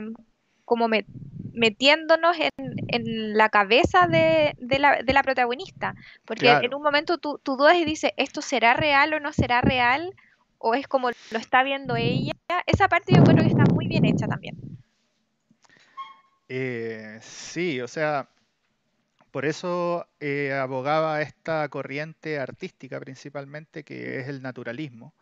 como 0.65 0.89
metiéndonos 0.89 2.37
en, 2.39 3.37
la 3.37 3.49
cabeza 3.49 4.07
de, 4.07 4.55
la, 4.79 5.23
protagonista, 5.23 5.95
porque 6.25 6.49
en 6.49 6.75
un 6.75 6.83
momento 6.83 7.19
tú, 7.19 7.39
tú 7.43 7.57
dudas 7.57 7.77
y 7.77 7.85
dices, 7.85 8.13
¿esto 8.17 8.43
será 8.43 8.75
real 8.75 9.15
o 9.15 9.21
no 9.21 9.33
será 9.33 9.61
real? 9.61 10.15
O 10.63 10.75
es 10.75 10.87
como 10.87 11.11
lo 11.11 11.39
está 11.39 11.63
viendo 11.63 11.97
ella. 11.97 12.33
Esa 12.67 12.89
parte 12.89 13.13
yo 13.15 13.25
creo 13.25 13.39
que 13.39 13.49
está 13.49 13.65
muy 13.65 13.89
bien 13.89 14.05
hecha 14.05 14.27
también. 14.27 14.57
Eh, 16.49 17.19
sí, 17.21 17.81
o 17.81 17.89
sea, 17.89 18.29
por 19.33 19.45
eso 19.45 20.07
eh, 20.21 20.53
abogaba 20.53 21.21
esta 21.21 21.69
corriente 21.69 22.39
artística 22.39 23.01
principalmente, 23.01 23.83
que 23.83 24.21
es 24.21 24.29
el 24.29 24.41
naturalismo. 24.41 25.15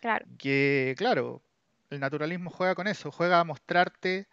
Claro. 0.00 0.26
Que, 0.38 0.94
claro, 0.98 1.42
el 1.88 2.00
naturalismo 2.00 2.50
juega 2.50 2.74
con 2.74 2.86
eso, 2.88 3.10
juega 3.10 3.40
a 3.40 3.44
mostrarte 3.44 4.28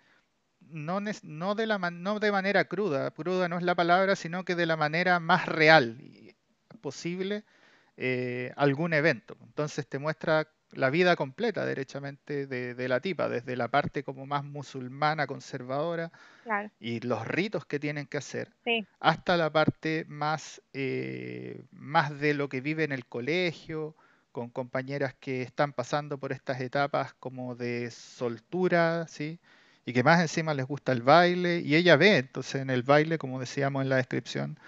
no, 0.60 1.00
no, 1.24 1.56
de 1.56 1.66
la, 1.66 1.78
no 1.78 2.20
de 2.20 2.32
manera 2.32 2.66
cruda, 2.66 3.12
cruda 3.12 3.48
no 3.48 3.58
es 3.58 3.64
la 3.64 3.76
palabra, 3.76 4.16
sino 4.16 4.44
que 4.44 4.56
de 4.56 4.66
la 4.66 4.76
manera 4.76 5.20
más 5.20 5.46
real 5.46 5.98
posible 6.82 7.46
eh, 7.98 8.52
algún 8.56 8.94
evento. 8.94 9.38
Entonces 9.42 9.88
te 9.88 10.00
muestra 10.00 10.48
la 10.72 10.90
vida 10.90 11.16
completa, 11.16 11.66
derechamente, 11.66 12.48
de, 12.48 12.88
la 12.88 13.00
tipa, 13.00 13.30
desde 13.30 13.56
la 13.56 13.70
parte 13.70 14.04
como 14.04 14.26
más 14.26 14.44
musulmana, 14.44 15.28
conservadora, 15.28 16.12
y 16.80 17.00
los 17.00 17.26
ritos 17.28 17.66
que 17.66 17.80
tienen 17.80 18.08
que 18.08 18.18
hacer, 18.18 18.52
hasta 19.00 19.38
la 19.38 19.52
parte 19.52 20.06
más, 20.08 20.62
eh, 20.74 21.64
más 21.72 22.20
de 22.20 22.34
lo 22.34 22.50
que 22.50 22.62
vive 22.62 22.84
en 22.84 22.92
el 22.92 23.06
colegio, 23.06 23.96
con 24.32 24.50
compañeras 24.50 25.14
que 25.14 25.44
están 25.44 25.72
pasando 25.72 26.18
por 26.18 26.34
estas 26.34 26.60
etapas 26.60 27.14
como 27.14 27.56
de 27.56 27.90
soltura, 27.90 29.08
¿sí? 29.08 29.40
Y 29.86 29.94
que 29.94 30.04
más 30.04 30.20
encima 30.20 30.54
les 30.54 30.66
gusta 30.66 30.92
el 30.92 31.04
baile, 31.04 31.60
y 31.60 31.76
ella 31.76 31.96
ve 31.96 32.18
entonces 32.18 32.62
en 32.62 32.70
el 32.70 32.84
baile, 32.84 33.18
como 33.18 33.40
decíamos 33.40 33.84
en 33.84 33.90
la 33.90 33.96
descripción, 33.96 34.60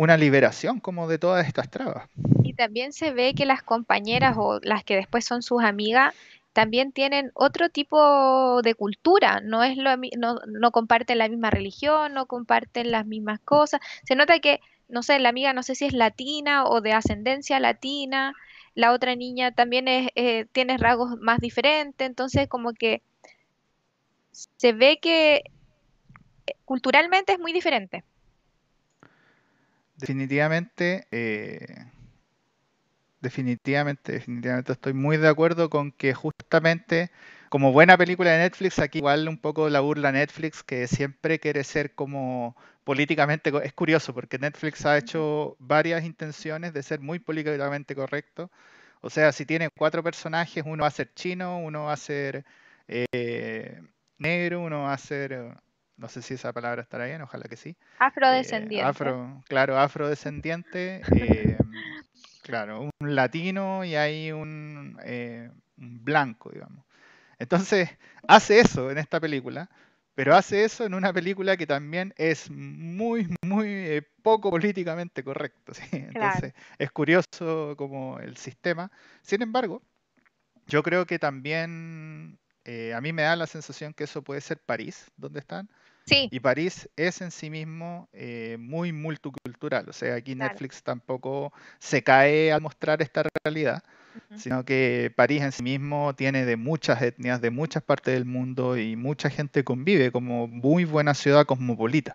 una 0.00 0.16
liberación 0.16 0.80
como 0.80 1.08
de 1.08 1.18
todas 1.18 1.46
estas 1.46 1.70
trabas. 1.70 2.08
Y 2.42 2.54
también 2.54 2.94
se 2.94 3.12
ve 3.12 3.34
que 3.34 3.44
las 3.44 3.62
compañeras 3.62 4.34
o 4.38 4.58
las 4.62 4.82
que 4.82 4.96
después 4.96 5.26
son 5.26 5.42
sus 5.42 5.62
amigas 5.62 6.14
también 6.54 6.90
tienen 6.90 7.30
otro 7.34 7.68
tipo 7.68 8.62
de 8.62 8.74
cultura, 8.74 9.40
no 9.42 9.62
es 9.62 9.76
lo 9.76 9.94
no, 10.16 10.40
no 10.46 10.70
comparten 10.70 11.18
la 11.18 11.28
misma 11.28 11.50
religión, 11.50 12.14
no 12.14 12.24
comparten 12.24 12.90
las 12.90 13.04
mismas 13.04 13.40
cosas. 13.40 13.82
Se 14.04 14.14
nota 14.14 14.38
que, 14.38 14.60
no 14.88 15.02
sé, 15.02 15.18
la 15.18 15.28
amiga 15.28 15.52
no 15.52 15.62
sé 15.62 15.74
si 15.74 15.84
es 15.84 15.92
latina 15.92 16.64
o 16.64 16.80
de 16.80 16.94
ascendencia 16.94 17.60
latina, 17.60 18.32
la 18.74 18.92
otra 18.92 19.14
niña 19.16 19.52
también 19.52 19.86
es, 19.86 20.08
eh, 20.14 20.46
tiene 20.50 20.78
rasgos 20.78 21.20
más 21.20 21.40
diferentes, 21.40 22.08
entonces 22.08 22.48
como 22.48 22.72
que 22.72 23.02
se 24.32 24.72
ve 24.72 24.98
que 24.98 25.42
eh, 26.46 26.54
culturalmente 26.64 27.34
es 27.34 27.38
muy 27.38 27.52
diferente. 27.52 28.02
Definitivamente, 30.00 31.06
eh, 31.12 31.86
definitivamente, 33.20 34.12
definitivamente 34.12 34.72
estoy 34.72 34.92
muy 34.94 35.16
de 35.16 35.28
acuerdo 35.28 35.68
con 35.70 35.92
que 35.92 36.14
justamente 36.14 37.10
como 37.50 37.72
buena 37.72 37.98
película 37.98 38.30
de 38.30 38.38
Netflix, 38.38 38.78
aquí 38.78 38.98
igual 38.98 39.28
un 39.28 39.36
poco 39.38 39.68
la 39.68 39.80
burla 39.80 40.12
Netflix, 40.12 40.62
que 40.62 40.86
siempre 40.86 41.40
quiere 41.40 41.64
ser 41.64 41.94
como 41.94 42.56
políticamente, 42.84 43.52
es 43.64 43.72
curioso 43.72 44.14
porque 44.14 44.38
Netflix 44.38 44.86
ha 44.86 44.96
hecho 44.96 45.56
varias 45.58 46.04
intenciones 46.04 46.72
de 46.72 46.82
ser 46.82 47.00
muy 47.00 47.18
políticamente 47.18 47.94
correcto. 47.94 48.50
O 49.02 49.10
sea, 49.10 49.32
si 49.32 49.46
tiene 49.46 49.68
cuatro 49.70 50.02
personajes, 50.02 50.62
uno 50.66 50.82
va 50.82 50.88
a 50.88 50.90
ser 50.92 51.12
chino, 51.14 51.58
uno 51.58 51.84
va 51.84 51.94
a 51.94 51.96
ser 51.96 52.44
eh, 52.88 53.82
negro, 54.18 54.60
uno 54.60 54.82
va 54.82 54.92
a 54.94 54.98
ser 54.98 55.56
no 56.00 56.08
sé 56.08 56.22
si 56.22 56.34
esa 56.34 56.52
palabra 56.52 56.80
estará 56.80 57.04
bien, 57.04 57.20
ojalá 57.20 57.44
que 57.44 57.56
sí. 57.56 57.76
Afrodescendiente. 57.98 58.76
Eh, 58.76 58.88
afro, 58.88 59.42
claro, 59.46 59.78
afrodescendiente. 59.78 61.02
Eh, 61.20 61.58
claro, 62.42 62.90
un 63.00 63.14
latino 63.14 63.84
y 63.84 63.94
hay 63.94 64.32
un, 64.32 64.98
eh, 65.04 65.50
un, 65.76 66.02
blanco, 66.02 66.50
digamos. 66.50 66.84
Entonces, 67.38 67.90
hace 68.26 68.60
eso 68.60 68.90
en 68.90 68.98
esta 68.98 69.20
película, 69.20 69.68
pero 70.14 70.34
hace 70.34 70.64
eso 70.64 70.84
en 70.84 70.94
una 70.94 71.12
película 71.12 71.56
que 71.56 71.66
también 71.66 72.14
es 72.16 72.50
muy, 72.50 73.28
muy 73.42 74.02
poco 74.22 74.50
políticamente 74.50 75.22
correcto. 75.22 75.74
¿sí? 75.74 75.84
Entonces, 75.92 76.54
es 76.78 76.90
curioso 76.90 77.74
como 77.76 78.18
el 78.18 78.38
sistema. 78.38 78.90
Sin 79.22 79.42
embargo, 79.42 79.82
yo 80.66 80.82
creo 80.82 81.06
que 81.06 81.18
también 81.18 82.38
a 82.94 83.00
mí 83.00 83.12
me 83.12 83.22
da 83.22 83.36
la 83.36 83.46
sensación 83.46 83.92
que 83.92 84.04
eso 84.04 84.22
puede 84.22 84.40
ser 84.40 84.58
París, 84.58 85.10
donde 85.16 85.40
están, 85.40 85.68
Sí. 86.10 86.28
Y 86.32 86.40
París 86.40 86.90
es 86.96 87.20
en 87.20 87.30
sí 87.30 87.50
mismo 87.50 88.08
eh, 88.12 88.56
muy 88.58 88.92
multicultural. 88.92 89.88
O 89.88 89.92
sea, 89.92 90.16
aquí 90.16 90.34
Netflix 90.34 90.82
tampoco 90.82 91.52
se 91.78 92.02
cae 92.02 92.50
al 92.50 92.60
mostrar 92.60 93.00
esta 93.00 93.22
realidad, 93.44 93.84
sino 94.34 94.64
que 94.64 95.12
París 95.14 95.42
en 95.42 95.52
sí 95.52 95.62
mismo 95.62 96.12
tiene 96.16 96.44
de 96.44 96.56
muchas 96.56 97.00
etnias, 97.00 97.40
de 97.40 97.50
muchas 97.50 97.84
partes 97.84 98.12
del 98.12 98.24
mundo 98.24 98.76
y 98.76 98.96
mucha 98.96 99.30
gente 99.30 99.62
convive 99.62 100.10
como 100.10 100.48
muy 100.48 100.84
buena 100.84 101.14
ciudad 101.14 101.46
cosmopolita. 101.46 102.12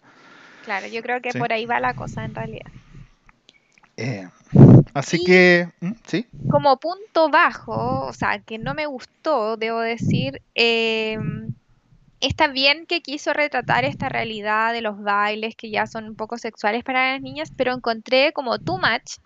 Claro, 0.66 0.88
yo 0.88 1.02
creo 1.02 1.22
que 1.22 1.32
por 1.32 1.54
ahí 1.54 1.66
va 1.66 1.80
la 1.80 1.94
cosa 1.94 2.26
en 2.26 2.36
realidad. 2.36 2.70
Eh, 3.96 4.28
así 4.94 5.24
que, 5.24 5.70
sí. 6.06 6.28
Como 6.50 6.78
punto 6.82 7.30
bajo, 7.30 8.08
o 8.08 8.12
sea, 8.12 8.40
que 8.40 8.58
no 8.58 8.74
me 8.74 8.88
gustó, 8.88 9.56
debo 9.56 9.80
decir, 9.80 10.42
eh, 10.54 11.18
está 12.26 12.48
bien 12.48 12.86
que 12.86 13.02
quiso 13.02 13.34
retratar 13.34 13.84
esta 13.86 14.10
realidad 14.10 14.74
de 14.74 14.82
los 14.82 15.02
bailes 15.02 15.56
que 15.56 15.70
ya 15.70 15.86
son 15.86 16.06
un 16.06 16.16
poco 16.16 16.38
sexuales 16.38 16.84
para 16.84 17.14
las 17.14 17.22
niñas, 17.22 17.52
pero 17.56 17.74
encontré 17.74 18.32
como 18.34 18.60
too 18.60 18.78
much 18.78 19.18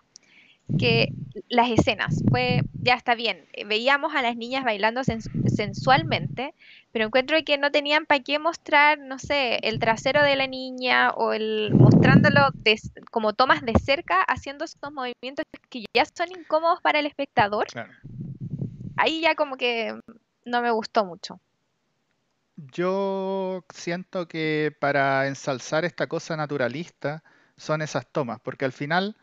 que 0.78 1.12
las 1.48 1.68
escenas, 1.70 2.22
fue, 2.30 2.62
ya 2.74 2.94
está 2.94 3.14
bien, 3.14 3.46
veíamos 3.66 4.14
a 4.14 4.22
las 4.22 4.36
niñas 4.36 4.64
bailando 4.64 5.02
sensualmente, 5.04 6.54
pero 6.92 7.06
encuentro 7.06 7.36
que 7.44 7.58
no 7.58 7.70
tenían 7.70 8.06
para 8.06 8.22
qué 8.22 8.38
mostrar, 8.38 8.98
no 8.98 9.18
sé, 9.18 9.56
el 9.62 9.78
trasero 9.78 10.22
de 10.22 10.36
la 10.36 10.46
niña 10.46 11.10
o 11.10 11.32
el 11.32 11.74
mostrándolo 11.74 12.50
como 13.10 13.32
tomas 13.32 13.62
de 13.62 13.72
cerca, 13.84 14.22
haciendo 14.22 14.64
estos 14.64 14.92
movimientos 14.92 15.44
que 15.68 15.84
ya 15.94 16.04
son 16.04 16.30
incómodos 16.30 16.80
para 16.80 17.00
el 17.00 17.06
espectador. 17.06 17.66
Ahí 18.96 19.20
ya 19.20 19.34
como 19.34 19.56
que 19.56 19.98
no 20.44 20.62
me 20.62 20.70
gustó 20.70 21.04
mucho. 21.04 21.40
Yo 22.72 23.64
siento 23.72 24.28
que 24.28 24.74
para 24.80 25.26
ensalzar 25.26 25.84
esta 25.84 26.06
cosa 26.08 26.36
naturalista 26.36 27.22
son 27.56 27.82
esas 27.82 28.06
tomas, 28.10 28.40
porque 28.40 28.64
al 28.64 28.72
final 28.72 29.16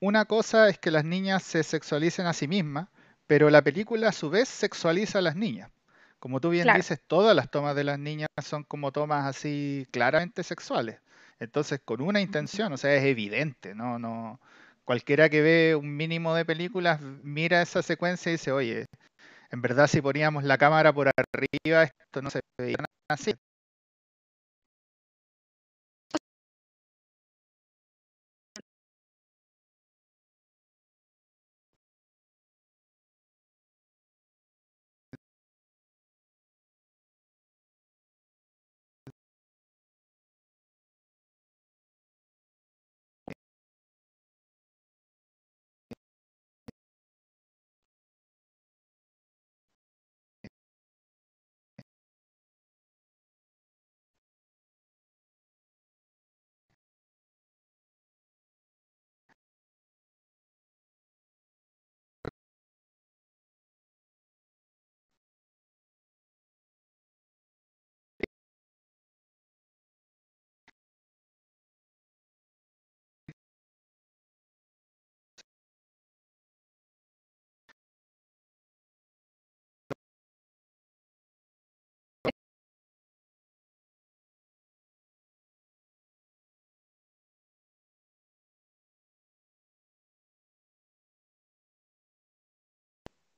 una 0.00 0.24
cosa 0.24 0.68
es 0.68 0.78
que 0.78 0.90
las 0.90 1.04
niñas 1.04 1.42
se 1.42 1.62
sexualicen 1.62 2.26
a 2.26 2.32
sí 2.32 2.48
mismas, 2.48 2.88
pero 3.26 3.50
la 3.50 3.62
película 3.62 4.08
a 4.08 4.12
su 4.12 4.30
vez 4.30 4.48
sexualiza 4.48 5.18
a 5.18 5.22
las 5.22 5.36
niñas. 5.36 5.70
Como 6.18 6.40
tú 6.40 6.50
bien 6.50 6.68
dices, 6.74 7.00
todas 7.06 7.34
las 7.34 7.50
tomas 7.50 7.74
de 7.74 7.84
las 7.84 7.98
niñas 7.98 8.28
son 8.42 8.62
como 8.64 8.92
tomas 8.92 9.26
así 9.26 9.86
claramente 9.90 10.42
sexuales. 10.44 11.00
Entonces, 11.40 11.80
con 11.84 12.00
una 12.00 12.20
intención, 12.20 12.72
o 12.72 12.76
sea, 12.76 12.94
es 12.94 13.04
evidente, 13.04 13.74
¿no? 13.74 13.98
no 13.98 14.40
Cualquiera 14.84 15.28
que 15.28 15.42
ve 15.42 15.76
un 15.76 15.96
mínimo 15.96 16.34
de 16.34 16.44
películas 16.44 17.00
mira 17.22 17.62
esa 17.62 17.82
secuencia 17.82 18.30
y 18.30 18.32
dice, 18.34 18.52
oye, 18.52 18.86
en 19.52 19.62
verdad 19.62 19.86
si 19.86 20.00
poníamos 20.02 20.44
la 20.44 20.58
cámara 20.58 20.92
por 20.92 21.08
arriba, 21.08 21.84
esto 21.84 22.22
no 22.22 22.30
se 22.30 22.40
veía 22.58 22.76
así. 23.08 23.34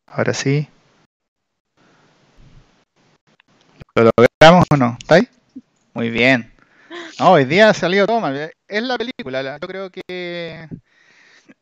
Ahora 0.07 0.35
sí. 0.35 0.69
¿Lo 3.95 4.11
logramos 4.17 4.67
o 4.71 4.77
no? 4.77 4.97
¿Está 5.01 5.17
ahí? 5.17 5.29
Muy 5.93 6.11
bien. 6.11 6.53
No, 7.19 7.33
hoy 7.33 7.45
día 7.45 7.71
ha 7.71 7.75
salido 7.75 8.07
todo 8.07 8.21
mal. 8.21 8.53
Es 8.69 8.83
la 8.83 8.99
película. 8.99 9.59
Yo 9.61 9.69
creo 9.69 9.91
que 9.91 10.69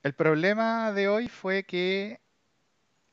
el 0.02 0.14
problema 0.14 0.92
de 0.92 1.09
hoy 1.09 1.28
fue 1.28 1.64
que 1.64 2.20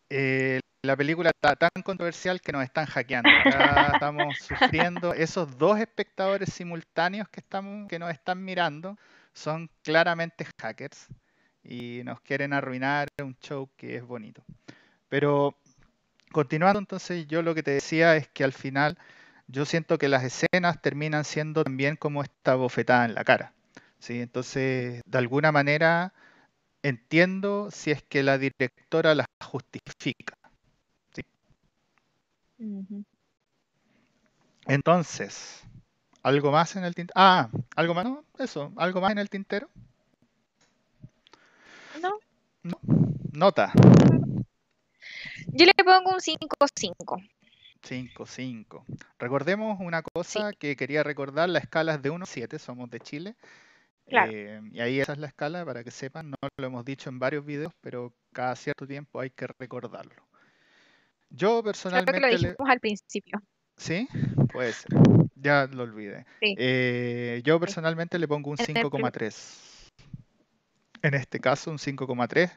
eh, 0.10 0.60
la 0.82 0.96
película 0.96 1.30
está 1.30 1.56
tan 1.56 1.84
controversial 1.84 2.40
que 2.40 2.52
nos 2.52 2.64
están 2.64 2.86
hackeando. 2.86 3.30
Estamos 3.94 4.36
sufriendo. 4.40 5.14
Esos 5.14 5.58
dos 5.58 5.80
espectadores 5.80 6.54
simultáneos 6.54 7.28
que, 7.30 7.42
estamos, 7.42 7.88
que 7.90 8.00
nos 8.00 8.12
están 8.12 8.44
mirando 8.44 8.98
son 9.34 9.70
claramente 9.84 10.46
hackers 10.62 11.08
y 11.64 12.02
nos 12.04 12.22
quieren 12.22 12.54
arruinar 12.54 13.10
un 13.22 13.36
show 13.40 13.70
que 13.76 13.98
es 13.98 14.04
bonito. 14.04 14.44
Pero 15.10 15.56
continuando 16.32 16.80
entonces, 16.80 17.28
yo 17.28 17.42
lo 17.42 17.56
que 17.56 17.64
te 17.64 17.72
decía 17.72 18.16
es 18.16 18.28
que 18.30 18.44
al 18.44 18.54
final 18.54 18.98
yo 19.48 19.66
siento 19.66 19.98
que 19.98 20.10
las 20.10 20.24
escenas 20.24 20.82
terminan 20.82 21.26
siendo 21.26 21.64
también 21.64 21.96
como 21.96 22.24
esta 22.24 22.56
bofetada 22.56 23.06
en 23.06 23.16
la 23.16 23.24
cara. 23.24 23.54
¿sí? 24.00 24.22
Entonces, 24.22 25.02
de 25.06 25.18
alguna 25.18 25.52
manera 25.52 26.14
entiendo 26.84 27.70
si 27.72 27.92
es 27.92 28.04
que 28.04 28.24
la 28.24 28.38
directora 28.38 29.16
las 29.16 29.28
justifica. 29.44 30.36
¿sí? 31.14 31.24
Entonces, 34.68 35.64
¿algo 36.24 36.52
más 36.52 36.76
en 36.76 36.84
el 36.84 36.96
tintero? 36.96 37.14
Ah, 37.16 37.50
¿algo 37.76 37.94
más? 37.94 38.06
No, 38.06 38.24
eso, 38.38 38.72
¿algo 38.78 39.02
más 39.02 39.12
en 39.12 39.18
el 39.18 39.30
tintero? 39.30 39.70
No. 42.02 42.20
No. 42.64 42.80
Nota. 43.34 43.72
Le 45.90 45.96
pongo 45.96 46.12
un 46.12 46.20
5-5. 46.20 47.30
5-5. 47.82 48.84
Recordemos 49.18 49.80
una 49.80 50.04
cosa 50.04 50.54
que 50.54 50.76
quería 50.76 51.02
recordar, 51.02 51.50
la 51.50 51.58
escala 51.58 51.96
es 51.96 52.02
de 52.04 52.12
1 52.12 52.24
a 52.24 52.28
7, 52.28 52.60
somos 52.60 52.92
de 52.92 53.00
Chile. 53.00 53.36
Eh, 54.06 54.62
y 54.72 54.80
ahí 54.82 55.00
esa 55.00 55.14
es 55.14 55.18
la 55.18 55.28
escala, 55.28 55.66
para 55.66 55.84
que 55.84 55.90
sepan, 55.90 56.30
no 56.30 56.38
lo 56.58 56.68
hemos 56.68 56.86
dicho 56.86 57.10
en 57.10 57.18
varios 57.18 57.44
videos, 57.44 57.74
pero 57.82 58.14
cada 58.34 58.56
cierto 58.56 58.86
tiempo 58.86 59.20
hay 59.20 59.32
que 59.32 59.48
recordarlo. 59.58 60.28
Yo 61.32 61.64
personalmente... 61.64 62.12
Creo 62.12 62.30
que 62.30 62.34
lo 62.34 62.50
dijimos 62.50 62.70
al 62.70 62.80
principio. 62.80 63.42
¿Sí? 63.78 64.08
Puede 64.54 64.74
ser. 64.74 64.92
Ya 65.36 65.68
lo 65.68 65.84
olvidé. 65.84 66.26
Eh, 66.42 67.42
yo 67.44 67.60
personalmente 67.60 68.20
le 68.20 68.28
pongo 68.28 68.52
un 68.52 68.58
5,3 68.58 69.70
en 71.02 71.14
este 71.14 71.40
caso 71.40 71.72
un 71.72 71.78
5,3. 71.78 72.52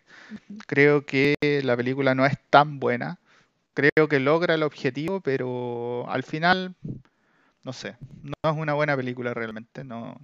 Creo 0.67 1.05
que 1.05 1.35
la 1.65 1.77
película 1.77 2.15
no 2.15 2.27
es 2.27 2.39
tan 2.51 2.79
buena. 2.79 3.19
Creo 3.75 4.09
que 4.09 4.21
logra 4.21 4.55
el 4.55 4.63
objetivo, 4.63 5.21
pero 5.21 6.09
al 6.09 6.23
final, 6.23 6.75
no 7.63 7.73
sé, 7.73 7.97
no 8.23 8.51
es 8.51 8.57
una 8.57 8.75
buena 8.75 8.97
película 8.97 9.33
realmente. 9.33 9.83
No, 9.85 10.21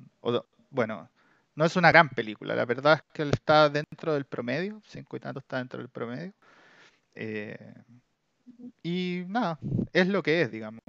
bueno, 0.71 1.09
no 1.55 1.65
es 1.65 1.77
una 1.77 1.91
gran 1.91 2.11
película. 2.11 2.55
La 2.55 2.67
verdad 2.67 2.95
es 2.95 3.03
que 3.13 3.23
está 3.23 3.69
dentro 3.71 4.15
del 4.15 4.27
promedio, 4.27 4.83
cinco 4.87 5.17
y 5.17 5.21
tanto 5.21 5.41
está 5.41 5.59
dentro 5.59 5.79
del 5.79 5.89
promedio. 5.89 6.33
Eh, 7.15 7.75
y 8.83 9.25
nada, 9.29 9.59
es 9.93 10.09
lo 10.09 10.23
que 10.23 10.43
es, 10.43 10.51
digamos. 10.51 10.83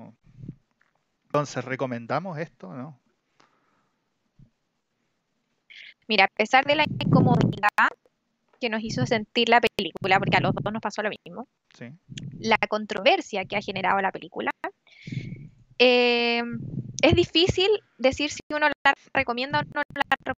Entonces, 1.26 1.64
¿recomendamos 1.64 2.38
esto? 2.40 2.74
¿No? 2.74 3.00
Mira, 6.08 6.26
a 6.26 6.28
pesar 6.28 6.66
de 6.66 6.76
la 6.76 6.84
incomodidad 6.84 7.70
que 8.60 8.70
nos 8.70 8.84
hizo 8.84 9.06
sentir 9.06 9.50
la 9.50 9.62
película, 9.62 10.20
porque 10.20 10.38
a 10.38 10.42
los 10.42 10.54
dos 10.54 10.74
nos 10.74 10.82
pasó 10.82 11.02
lo 11.02 11.10
mismo, 11.10 11.48
la 12.40 12.58
controversia 12.70 13.46
que 13.46 13.56
ha 13.56 13.62
generado 13.62 14.02
la 14.02 14.12
película, 14.12 14.52
eh, 15.78 16.44
es 17.02 17.16
difícil 17.16 17.70
decir 17.98 18.32
si 18.32 18.40
uno 18.54 18.68
la 18.68 18.94
recomienda 19.14 19.60
o 19.60 19.64
no 19.64 19.82
la 19.94 20.34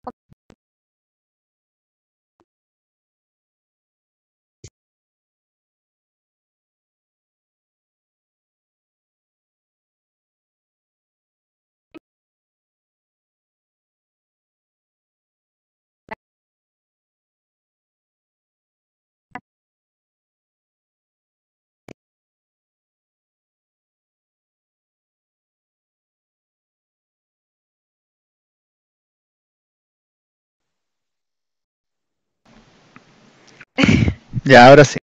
Ya, 34.50 34.66
ahora 34.66 34.84
sí. 34.84 34.98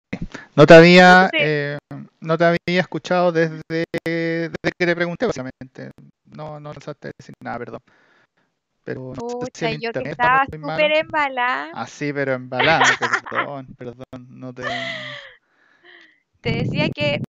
No 0.57 0.65
te 0.65 0.73
había, 0.73 1.29
eh, 1.39 1.77
no 2.19 2.37
te 2.37 2.43
había 2.43 2.81
escuchado 2.81 3.31
desde, 3.31 3.61
desde, 3.69 4.51
que 4.77 4.85
te 4.85 4.93
pregunté, 4.93 5.25
básicamente. 5.25 5.91
No, 6.25 6.59
no 6.59 6.71
pensaste 6.73 7.11
decir 7.17 7.33
nada, 7.41 7.57
perdón. 7.57 7.79
Pero 8.83 9.13
Pucha, 9.13 9.71
yo 9.71 9.93
que 9.93 10.09
estaba 10.09 10.43
súper 10.51 10.91
embalada. 10.97 11.71
Ah, 11.73 11.87
sí, 11.87 12.11
pero 12.11 12.33
embalada, 12.33 12.83
perdón, 12.99 13.67
perdón, 13.77 14.27
no 14.27 14.53
te... 14.53 14.63
Te 16.41 16.51
decía 16.51 16.89
que, 16.89 17.21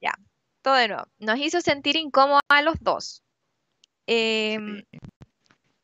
ya, 0.00 0.14
todo 0.62 0.76
de 0.76 0.88
nuevo, 0.88 1.04
nos 1.18 1.38
hizo 1.38 1.60
sentir 1.60 1.96
incómodos 1.96 2.40
a 2.48 2.62
los 2.62 2.76
dos. 2.80 3.22
Em, 4.06 4.82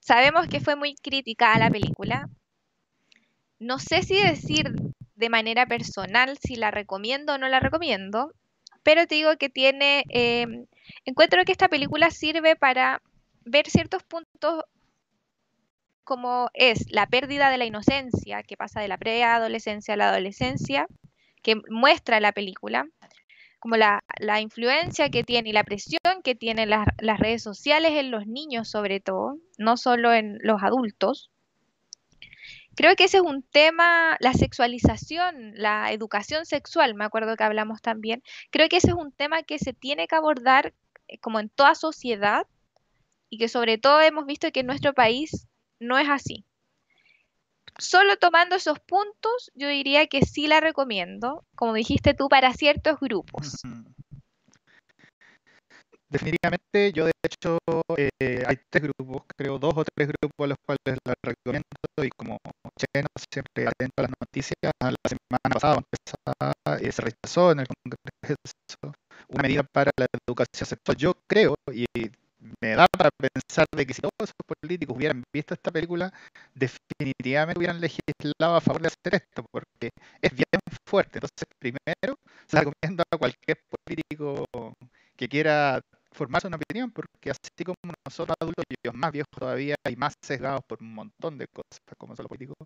sabemos 0.01 0.47
que 0.47 0.61
fue 0.61 0.75
muy 0.75 0.95
criticada 0.95 1.59
la 1.59 1.71
película. 1.71 2.27
No 3.59 3.79
sé 3.79 4.03
si 4.03 4.15
decir 4.15 4.73
de 5.21 5.29
manera 5.29 5.67
personal 5.67 6.39
si 6.39 6.57
la 6.57 6.71
recomiendo 6.71 7.35
o 7.35 7.39
no 7.39 7.47
la 7.49 7.61
recomiendo, 7.61 8.33
pero 8.83 9.07
te 9.07 9.17
digo 9.17 9.37
que 9.37 9.51
tiene, 9.51 10.05
em, 10.09 10.67
encuentro 11.05 11.45
que 11.45 11.53
esta 11.53 11.69
película 11.69 12.11
sirve 12.11 12.57
para 12.57 13.03
ver 13.45 13.69
ciertos 13.69 14.03
puntos 14.03 14.65
como 16.05 16.49
es 16.55 16.91
la 16.91 17.07
pérdida 17.07 17.51
de 17.51 17.59
la 17.59 17.67
inocencia, 17.67 18.43
que 18.43 18.57
pasa 18.57 18.81
de 18.81 18.89
la 18.89 18.97
preadolescencia 18.99 19.95
a 19.95 19.97
la 19.99 20.09
adolescencia, 20.09 20.87
que 21.43 21.57
muestra 21.69 22.19
la 22.19 22.33
película, 22.33 22.87
como 23.61 23.77
la, 23.77 24.03
influencia 24.41 25.11
que 25.11 25.23
tiene 25.23 25.51
y 25.51 25.53
la 25.53 25.65
presión 25.65 26.23
que 26.25 26.35
tienen 26.35 26.71
las, 26.71 26.87
las 26.99 27.21
redes 27.21 27.43
sociales 27.43 27.93
en 27.93 28.11
los 28.11 28.27
niños 28.27 28.71
sobre 28.71 29.01
todo, 29.01 29.37
no 29.59 29.77
solo 29.77 30.15
en 30.15 30.39
los 30.41 30.63
adultos. 30.63 31.31
Creo 32.81 32.97
que 32.97 33.05
ese 33.05 33.19
es 33.19 33.23
un 33.23 33.43
tema, 33.43 34.17
la 34.21 34.33
sexualización, 34.33 35.53
la 35.55 35.93
educación 35.93 36.47
sexual, 36.47 36.95
me 36.95 37.05
acuerdo 37.05 37.37
que 37.37 37.45
hablamos 37.45 37.83
también, 37.83 38.23
creo 38.51 38.71
que 38.71 38.79
ese 38.79 38.89
es 38.89 38.95
un 38.95 39.13
tema 39.13 39.43
que 39.43 39.59
se 39.59 39.75
tiene 39.75 40.07
que 40.07 40.15
abordar 40.15 40.73
eh, 41.07 41.19
como 41.19 41.41
en 41.41 41.51
toda 41.51 41.75
sociedad 41.75 42.47
y 43.29 43.37
que 43.37 43.49
sobre 43.49 43.77
todo 43.77 44.01
hemos 44.01 44.25
visto 44.25 44.51
que 44.51 44.61
en 44.61 44.67
nuestro 44.67 44.95
país 44.95 45.47
no 45.79 45.99
es 45.99 46.09
así. 46.09 46.47
Solo 47.77 48.17
tomando 48.17 48.57
esos 48.57 48.81
puntos, 48.81 49.51
yo 49.55 49.69
diría 49.69 50.07
que 50.07 50.23
sí 50.23 50.47
la 50.47 50.61
recomiendo, 50.61 51.45
como 51.55 51.75
dijiste 51.75 52.15
tú, 52.15 52.31
para 52.31 52.55
ciertos 52.55 52.99
grupos. 52.99 53.61
Definitivamente, 56.09 56.93
yo 56.93 57.05
de 57.05 57.13
hecho 57.23 57.59
eh, 57.99 58.43
hay 58.47 58.57
tres 58.71 58.85
grupos, 58.85 59.23
creo 59.37 59.59
dos 59.59 59.75
o 59.77 59.85
tres 59.95 60.09
grupos 60.09 60.45
a 60.45 60.47
los 60.47 60.57
cuales 60.67 60.99
la 61.05 61.15
recomiendo 61.23 61.69
y 62.03 62.09
como 62.11 62.39
siempre 63.31 63.69
atento 63.69 63.95
a 63.99 64.03
las 64.03 64.13
noticias, 64.21 64.57
la 64.81 64.95
semana 65.09 65.51
pasada 65.53 65.83
eh, 66.81 66.93
se 66.93 67.03
rechazó 67.03 67.53
en 67.53 67.61
el 67.61 67.67
Congreso 67.67 68.97
una 69.29 69.43
medida 69.43 69.63
para 69.63 69.91
la 69.97 70.07
educación 70.27 70.67
sexual. 70.67 70.97
Yo 70.97 71.15
creo, 71.27 71.55
y 71.73 71.87
me 72.61 72.75
da 72.75 72.87
para 72.89 73.11
pensar 73.11 73.67
de 73.77 73.87
que 73.87 73.95
si 73.95 74.01
todos 74.01 74.13
esos 74.21 74.35
políticos 74.63 74.97
hubieran 74.97 75.23
visto 75.33 75.55
esta 75.55 75.71
película, 75.71 76.13
definitivamente 76.55 77.59
hubieran 77.59 77.81
legislado 77.81 78.57
a 78.57 78.61
favor 78.61 78.83
de 78.83 78.89
hacer 78.89 79.23
esto, 79.23 79.45
porque 79.51 79.91
es 80.21 80.33
bien 80.33 80.61
fuerte. 80.87 81.19
Entonces, 81.19 81.47
primero, 81.59 82.19
se 82.47 82.59
recomiendo 82.59 83.05
a 83.11 83.19
cualquier 83.19 83.59
político 83.69 84.47
que 85.17 85.29
quiera 85.29 85.81
formarse 86.21 86.49
una 86.49 86.59
opinión, 86.59 86.91
porque 86.91 87.31
así 87.31 87.65
como 87.65 87.77
nosotros 88.07 88.37
adultos 88.39 88.63
y 88.69 88.75
los 88.85 88.95
más 88.95 89.11
viejos 89.11 89.31
todavía 89.35 89.75
y 89.89 89.97
más 89.97 90.13
sesgados 90.21 90.61
por 90.67 90.83
un 90.83 90.93
montón 90.93 91.39
de 91.39 91.47
cosas, 91.47 91.81
como 91.97 92.15
son 92.15 92.25
los 92.25 92.29
políticos, 92.29 92.59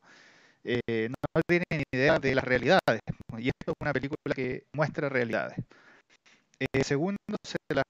eh, 0.65 1.09
no 1.09 1.43
tienen 1.47 1.67
ni 1.71 1.85
idea 1.93 2.19
de 2.19 2.35
las 2.35 2.45
realidades. 2.45 3.01
Y 3.39 3.47
esto 3.47 3.71
es 3.71 3.75
una 3.81 3.93
película 3.93 4.35
que 4.35 4.65
muestra 4.75 5.09
realidades. 5.09 5.57
Eh, 6.59 6.83
segundo, 6.83 7.17
se 7.45 7.57
las 7.69 7.85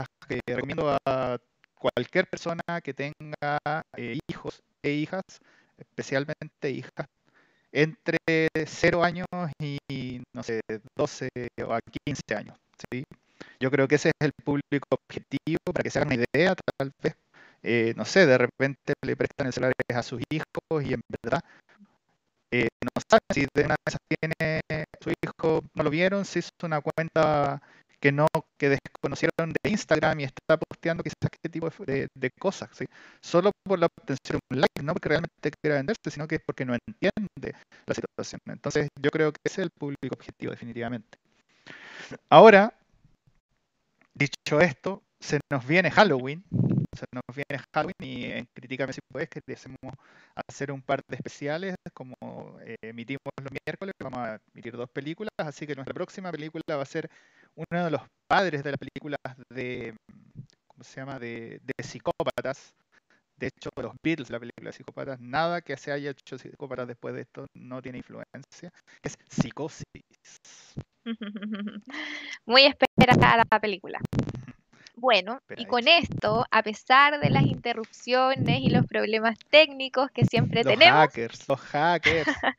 recomiendo 0.47 0.99
a 1.07 1.39
cualquier 1.75 2.27
persona 2.27 2.63
que 2.83 2.93
tenga 2.93 3.59
eh, 3.97 4.19
hijos 4.29 4.61
e 4.83 4.91
hijas, 4.91 5.23
especialmente 5.79 6.71
hijas, 6.71 7.07
entre 7.73 8.19
0 8.67 9.03
años 9.03 9.27
y, 9.59 10.21
no 10.35 10.43
sé, 10.43 10.61
12 10.95 11.29
o 11.67 11.73
a 11.73 11.81
15 12.05 12.35
años. 12.37 12.57
¿sí? 12.93 13.03
Yo 13.61 13.71
creo 13.71 13.89
que 13.89 13.97
ese 13.97 14.11
es 14.11 14.27
el 14.27 14.33
público 14.45 14.89
objetivo 14.91 15.59
para 15.73 15.83
que 15.83 15.91
se 15.91 15.99
hagan 15.99 16.15
una 16.15 16.25
idea, 16.33 16.55
tal 16.79 16.91
vez, 17.03 17.17
eh, 17.63 17.95
no 17.97 18.05
sé, 18.05 18.27
de 18.27 18.39
repente 18.39 18.93
le 19.05 19.17
prestan 19.17 19.47
el 19.47 19.53
celular 19.53 19.73
a 19.95 20.03
sus 20.03 20.23
hijos 20.31 20.85
y 20.85 20.95
en 20.95 21.01
verdad 21.23 21.41
eh, 22.51 22.69
no 22.83 23.03
saben 23.11 23.21
si 23.33 23.47
de 23.53 23.65
una 23.65 23.77
vez 23.85 23.97
tiene 24.09 24.61
su 25.01 25.11
hijo, 25.11 25.63
no 25.75 25.83
lo 25.83 25.91
vieron, 25.91 26.25
si 26.25 26.39
es 26.39 26.51
una 26.63 26.81
cuenta 26.81 27.61
que 28.05 28.13
no, 28.13 28.27
que 28.59 28.69
desconocieron 28.69 29.53
de 29.53 29.71
Instagram 29.71 30.21
y 30.21 30.25
está 30.25 30.59
posteando 30.59 31.03
quizás 31.03 31.17
qué 31.43 31.49
tipo 31.49 31.71
de, 31.87 32.31
cosas, 32.39 32.69
¿sí? 32.73 32.85
solo 33.23 33.51
por 33.65 33.79
la 33.79 33.87
obtención 33.87 34.39
de 34.51 34.57
un 34.57 34.61
like, 34.61 34.83
no 34.83 34.93
porque 34.93 35.09
realmente 35.09 35.51
quiera 35.63 35.79
venderse, 35.79 36.11
sino 36.11 36.29
que 36.29 36.35
es 36.35 36.43
porque 36.45 36.67
no 36.67 36.77
entiende 36.87 37.59
la 37.87 37.95
situación. 37.95 38.41
Entonces 38.47 38.89
yo 39.01 39.11
creo 39.11 39.33
que 39.33 39.41
ese 39.43 39.63
es 39.63 39.65
el 39.65 39.71
público 39.71 40.15
objetivo 40.15 40.53
definitivamente. 40.53 41.19
Ahora, 42.29 42.75
dicho 44.15 44.61
esto, 44.61 45.03
se 45.21 45.41
nos 45.51 45.67
viene 45.67 45.91
Halloween, 45.91 46.45
se 46.93 47.07
nos 47.13 47.23
viene 47.35 47.63
Halloween 47.73 47.95
y 48.01 48.25
en 48.27 48.47
Critícame 48.55 48.93
si 48.93 49.01
puedes 49.11 49.29
que 49.29 49.41
hacemos 49.53 49.79
hacer 50.37 50.71
un 50.71 50.83
par 50.83 51.01
de 51.09 51.17
especiales 51.17 51.75
como 51.93 52.15
eh, 52.63 52.77
emitimos 52.83 53.21
los 53.43 53.51
miércoles, 53.67 53.95
vamos 54.01 54.19
a 54.21 54.39
emitir 54.53 54.77
dos 54.77 54.89
películas, 54.91 55.33
así 55.39 55.67
que 55.67 55.75
nuestra 55.75 55.95
próxima 55.95 56.31
película 56.31 56.63
va 56.71 56.83
a 56.83 56.87
ser 56.87 57.11
uno 57.57 57.85
de 57.85 57.91
los 57.91 58.03
padres 58.29 58.63
de 58.63 58.71
las 58.71 58.79
películas 58.79 59.19
de, 59.51 59.95
¿cómo 60.67 60.85
se 60.85 61.01
llama?, 61.01 61.19
de, 61.19 61.61
psicópatas. 61.83 62.75
De 63.37 63.49
hecho, 63.49 63.71
los 63.77 63.93
Beatles, 64.03 64.31
la 64.31 64.39
película 64.39 64.71
de 64.71 64.73
psicópatas, 64.73 65.21
nada 65.21 65.61
que 65.61 65.77
se 65.77 65.91
haya 65.93 66.11
hecho 66.11 66.39
psicópatas 66.39 66.87
después 66.87 67.15
de 67.15 67.23
esto 67.23 67.47
no 67.55 67.83
tiene 67.83 67.99
influencia. 67.99 68.73
Es 69.03 69.19
psicosis. 69.29 69.85
Muy 72.47 72.63
esperada 72.65 73.45
la 73.51 73.61
película. 73.61 73.99
Bueno, 74.97 75.41
y 75.57 75.67
con 75.67 75.89
esto, 75.89 76.47
a 76.51 76.63
pesar 76.63 77.21
de 77.21 77.29
las 77.29 77.43
interrupciones 77.43 78.61
y 78.61 78.71
los 78.71 78.87
problemas 78.87 79.37
técnicos 79.51 80.11
que 80.13 80.25
siempre 80.25 80.63
tenemos. 80.63 80.95
Los 80.95 81.09
hackers, 81.09 81.49
los 81.49 81.61
hackers. 81.61 82.27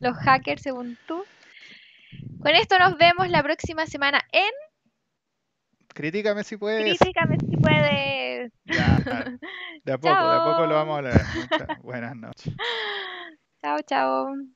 los 0.00 0.16
hackers, 0.16 0.62
según 0.62 0.98
tú. 1.06 1.24
Con 2.40 2.54
esto 2.54 2.78
nos 2.78 2.98
vemos 2.98 3.30
la 3.30 3.42
próxima 3.42 3.86
semana 3.86 4.20
en. 4.32 4.50
Critícame 5.96 6.44
si 6.44 6.58
puedes. 6.58 6.98
Critícame 6.98 7.36
si 7.48 7.56
puedes. 7.56 8.52
de 8.66 9.92
a 9.92 9.98
poco, 9.98 10.28
de 10.28 10.36
a 10.36 10.44
poco 10.44 10.66
lo 10.66 10.74
vamos 10.74 10.94
a 10.94 10.98
hablar. 10.98 11.82
buenas 11.82 12.14
noches. 12.14 12.52
Chao, 13.62 13.78
chao. 13.88 14.55